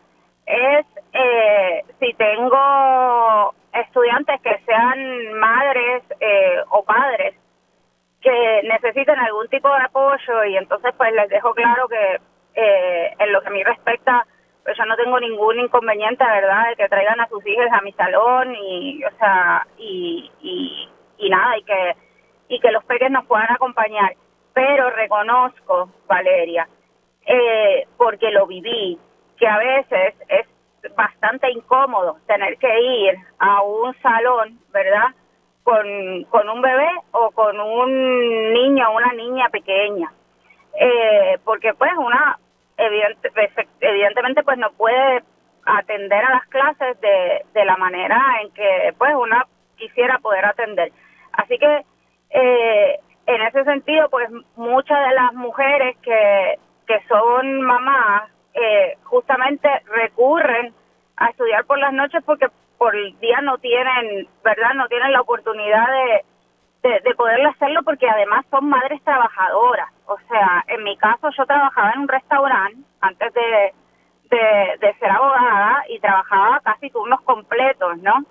[0.50, 7.36] es eh, si tengo estudiantes que sean madres eh, o padres
[8.20, 12.20] que necesiten algún tipo de apoyo y entonces pues les dejo claro que
[12.56, 14.26] eh, en lo que a mí respecta
[14.64, 17.92] pues yo no tengo ningún inconveniente verdad de que traigan a sus hijos a mi
[17.94, 20.90] salón y o sea y, y,
[21.20, 21.96] y nada y que
[22.50, 24.16] y que los peques nos puedan acompañar
[24.54, 26.68] pero reconozco Valeria
[27.26, 29.00] eh, porque lo viví
[29.38, 30.46] que a veces es
[30.96, 35.08] bastante incómodo tener que ir a un salón, ¿verdad?
[35.64, 40.12] Con, con un bebé o con un niño o una niña pequeña.
[40.74, 42.38] Eh, porque pues una,
[42.78, 43.32] evidente,
[43.82, 45.24] evidentemente pues no puede
[45.66, 49.46] atender a las clases de, de la manera en que pues una
[49.78, 50.92] quisiera poder atender.
[51.34, 51.86] Así que
[52.30, 59.70] eh, en ese sentido pues muchas de las mujeres que, que son mamás eh, justamente
[59.88, 60.74] recurren
[61.18, 64.74] a estudiar por las noches porque por el día no tienen, ¿verdad?
[64.76, 69.90] No tienen la oportunidad de, de, de poder hacerlo porque además son madres trabajadoras.
[70.08, 73.74] O sea, en mi caso yo trabajaba en un restaurante antes de,
[74.32, 78.24] de ser abogada y trabajaba casi turnos completos, ¿no?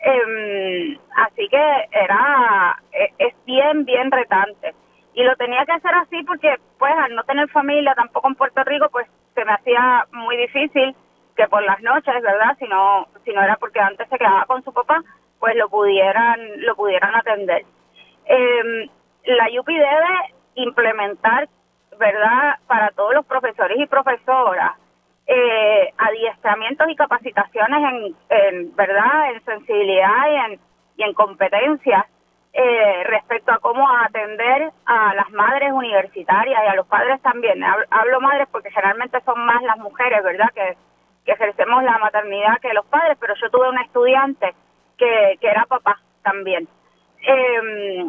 [0.00, 4.74] Eh, así que era, es, es bien, bien retante.
[5.14, 8.62] Y lo tenía que hacer así porque, pues, al no tener familia tampoco en Puerto
[8.64, 10.94] Rico, pues se me hacía muy difícil
[11.36, 12.56] que por las noches, ¿verdad?
[12.58, 15.02] Si no, si no era porque antes se quedaba con su papá,
[15.38, 17.64] pues lo pudieran, lo pudieran atender.
[18.26, 18.90] Eh,
[19.24, 21.48] la UPI debe implementar,
[21.98, 22.56] ¿verdad?
[22.66, 24.72] Para todos los profesores y profesoras,
[25.30, 29.32] eh, adiestramientos y capacitaciones en, en, ¿verdad?
[29.32, 30.60] En sensibilidad y en,
[30.96, 32.06] y en competencias
[32.54, 37.62] eh, respecto a cómo atender a las madres universitarias y a los padres también.
[37.62, 40.48] Hablo, madres porque generalmente son más las mujeres, ¿verdad?
[40.54, 40.76] Que,
[41.26, 44.54] ejercemos la maternidad que los padres, pero yo tuve un estudiante
[44.96, 46.66] que, que era papá también.
[47.20, 48.06] Eh,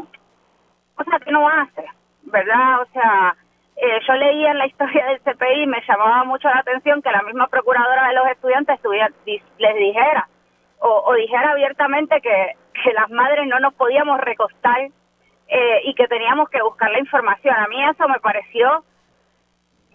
[0.95, 1.84] o sea, que no hace,
[2.24, 2.82] ¿verdad?
[2.82, 3.36] O sea,
[3.82, 7.11] eh, yo leía en la historia del CPI y me llamaba mucho la atención que
[7.11, 10.27] la misma procuradora de los estudiantes estudia, les dijera
[10.80, 14.89] o, o dijera abiertamente que, que las madres no nos podíamos recostar
[15.47, 17.55] eh, y que teníamos que buscar la información.
[17.55, 18.84] A mí eso me pareció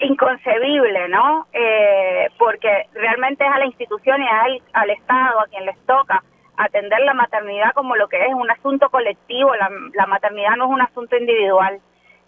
[0.00, 1.46] inconcebible, ¿no?
[1.52, 6.22] Eh, porque realmente es a la institución y al, al Estado a quien les toca
[6.56, 10.70] atender la maternidad como lo que es un asunto colectivo, la, la maternidad no es
[10.70, 11.80] un asunto individual.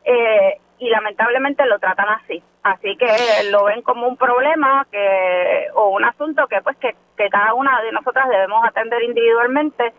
[0.04, 2.42] Eh, y lamentablemente lo tratan así.
[2.62, 3.06] Así que
[3.50, 6.94] lo ven como un problema que o un asunto que pues que,
[7.30, 9.92] cada una de nosotras debemos atender individualmente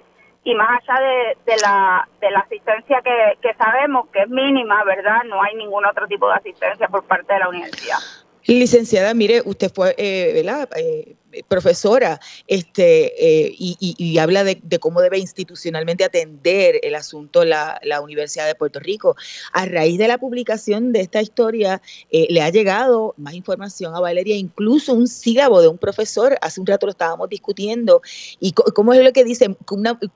[0.43, 4.83] y más allá de, de la de la asistencia que, que sabemos que es mínima,
[4.83, 5.23] ¿verdad?
[5.25, 7.97] No hay ningún otro tipo de asistencia por parte de la universidad.
[8.45, 10.69] Licenciada, mire, usted fue, eh, ¿verdad?
[10.77, 11.16] Eh,
[11.47, 18.55] profesora, este, eh, y, habla de, cómo debe institucionalmente atender el asunto la, Universidad de
[18.55, 19.15] Puerto Rico.
[19.53, 24.35] A raíz de la publicación de esta historia, le ha llegado más información a Valeria,
[24.35, 28.01] incluso un sílabo de un profesor, hace un rato lo estábamos discutiendo,
[28.39, 29.55] y cómo es lo que dice,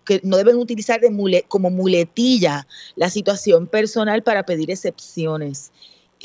[0.06, 1.02] que no deben utilizar
[1.48, 5.72] como muletilla la situación personal para pedir excepciones.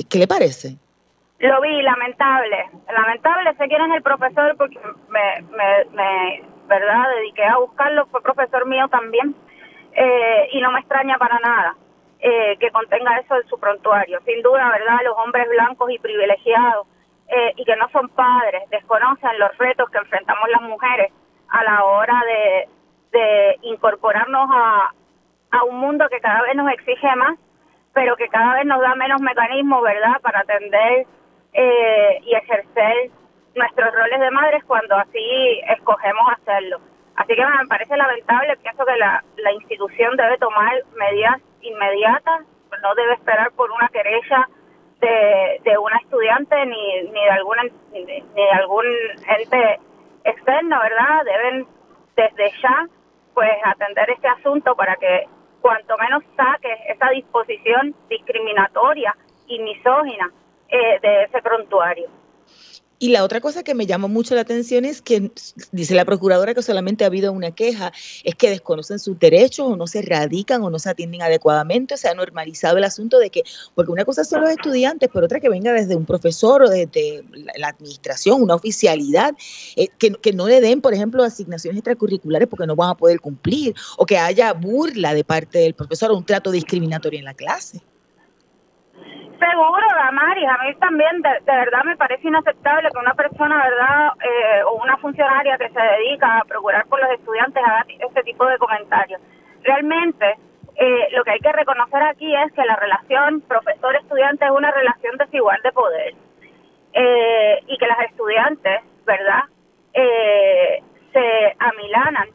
[0.08, 0.76] ¿Qué le parece?
[1.38, 2.70] Lo vi, lamentable.
[2.90, 4.78] Lamentable, sé quién es el profesor porque
[5.08, 7.10] me, me, me ¿verdad?
[7.16, 9.34] Dediqué a buscarlo, fue profesor mío también.
[9.92, 11.74] Eh, y no me extraña para nada
[12.20, 14.20] eh, que contenga eso en su prontuario.
[14.24, 14.98] Sin duda, ¿verdad?
[15.04, 16.86] Los hombres blancos y privilegiados
[17.28, 21.12] eh, y que no son padres desconocen los retos que enfrentamos las mujeres
[21.48, 22.68] a la hora de,
[23.62, 24.92] incorporarnos a,
[25.52, 27.38] a un mundo que cada vez nos exige más,
[27.94, 31.06] pero que cada vez nos da menos mecanismos, ¿verdad?, para atender
[31.52, 33.10] eh, y ejercer
[33.54, 36.80] nuestros roles de madres cuando así escogemos hacerlo.
[37.16, 42.42] Así que me parece lamentable, pienso que la, la institución debe tomar medidas inmediatas,
[42.82, 44.48] no debe esperar por una querella
[45.00, 48.84] de, de una estudiante ni, ni de alguna ni de algún
[49.28, 49.80] ente
[50.24, 51.24] externo, ¿verdad?
[51.24, 51.66] Deben
[52.16, 52.86] desde ya
[53.34, 55.26] pues atender este asunto para que
[55.60, 59.14] cuanto menos saque esa disposición discriminatoria
[59.46, 60.30] y misógina
[60.68, 62.08] eh, de ese prontuario.
[62.98, 65.30] Y la otra cosa que me llamó mucho la atención es que
[65.70, 67.92] dice la procuradora que solamente ha habido una queja,
[68.24, 72.08] es que desconocen sus derechos o no se radican o no se atienden adecuadamente, se
[72.08, 73.42] ha normalizado el asunto de que,
[73.74, 77.22] porque una cosa son los estudiantes, pero otra que venga desde un profesor o desde
[77.56, 79.34] la administración, una oficialidad,
[79.76, 83.20] eh, que, que no le den, por ejemplo, asignaciones extracurriculares porque no van a poder
[83.20, 87.34] cumplir, o que haya burla de parte del profesor o un trato discriminatorio en la
[87.34, 87.82] clase.
[89.38, 94.62] Seguro, Damaris, a mí también de, verdad me parece inaceptable que una persona, ¿verdad?, eh,
[94.64, 98.56] o una funcionaria que se dedica a procurar por los estudiantes haga este tipo de
[98.56, 99.20] comentarios.
[99.62, 100.36] Realmente,
[100.76, 105.18] eh, lo que hay que reconocer aquí es que la relación profesor-estudiante es una relación
[105.18, 106.14] desigual de poder
[106.94, 109.44] eh, y que las estudiantes, ¿verdad?,
[111.12, 112.28] se amilanan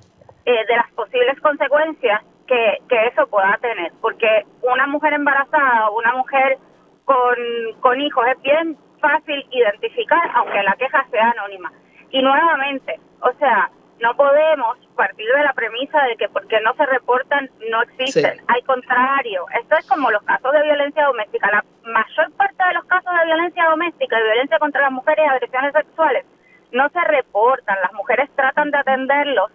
[0.45, 6.57] de las posibles consecuencias que, que eso pueda tener, porque una mujer embarazada, una mujer
[7.05, 7.35] con,
[7.79, 8.25] con hijos.
[8.27, 11.71] Es bien fácil identificar, aunque la queja sea anónima.
[12.11, 13.69] Y nuevamente, o sea,
[13.99, 18.41] no podemos partir de la premisa de que porque no se reportan no existen.
[18.47, 21.51] Al contrario, esto es como los casos de violencia doméstica.
[21.51, 25.29] La mayor parte de los casos de violencia doméstica y violencia contra las mujeres y
[25.29, 26.25] agresiones sexuales
[26.71, 27.77] no se reportan.
[27.81, 29.51] Las mujeres tratan de atenderlos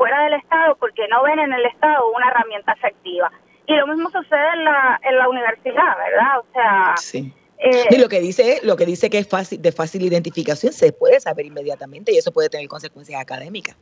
[0.00, 3.30] fuera del Estado porque no ven en el Estado una herramienta efectiva.
[3.66, 6.38] Y lo mismo sucede en la, en la universidad, ¿verdad?
[6.38, 6.94] O sea...
[6.96, 7.34] Sí.
[7.58, 10.94] Eh, y lo que dice lo que dice que es fácil de fácil identificación se
[10.94, 13.76] puede saber inmediatamente y eso puede tener consecuencias académicas.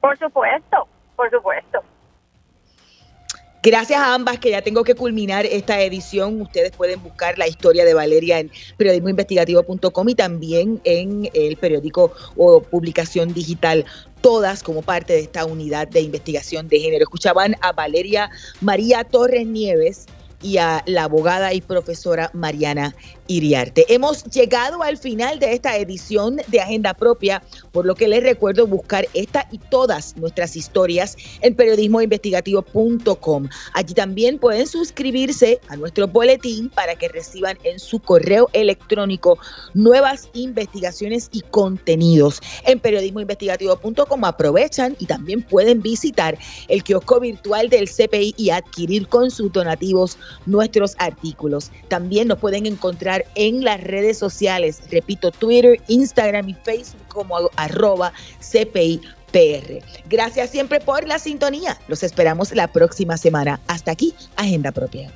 [0.00, 1.84] Por supuesto, por supuesto.
[3.62, 6.40] Gracias a ambas que ya tengo que culminar esta edición.
[6.40, 12.62] Ustedes pueden buscar la historia de Valeria en periodismoinvestigativo.com y también en el periódico o
[12.62, 13.84] publicación digital
[14.20, 17.04] todas como parte de esta unidad de investigación de género.
[17.04, 20.06] Escuchaban a Valeria María Torres Nieves
[20.42, 22.94] y a la abogada y profesora Mariana
[23.28, 23.84] Iriarte.
[23.92, 28.66] Hemos llegado al final de esta edición de Agenda Propia, por lo que les recuerdo
[28.66, 33.48] buscar esta y todas nuestras historias en periodismoinvestigativo.com.
[33.74, 39.38] Allí también pueden suscribirse a nuestro boletín para que reciban en su correo electrónico
[39.74, 42.40] nuevas investigaciones y contenidos.
[42.66, 49.30] En periodismoinvestigativo.com aprovechan y también pueden visitar el kiosco virtual del CPI y adquirir con
[49.30, 51.70] sus donativos nuestros artículos.
[51.88, 58.12] También nos pueden encontrar en las redes sociales, repito, Twitter, Instagram y Facebook como arroba
[58.40, 59.82] CPIPR.
[60.08, 61.78] Gracias siempre por la sintonía.
[61.88, 63.60] Los esperamos la próxima semana.
[63.66, 65.12] Hasta aquí, Agenda Propia.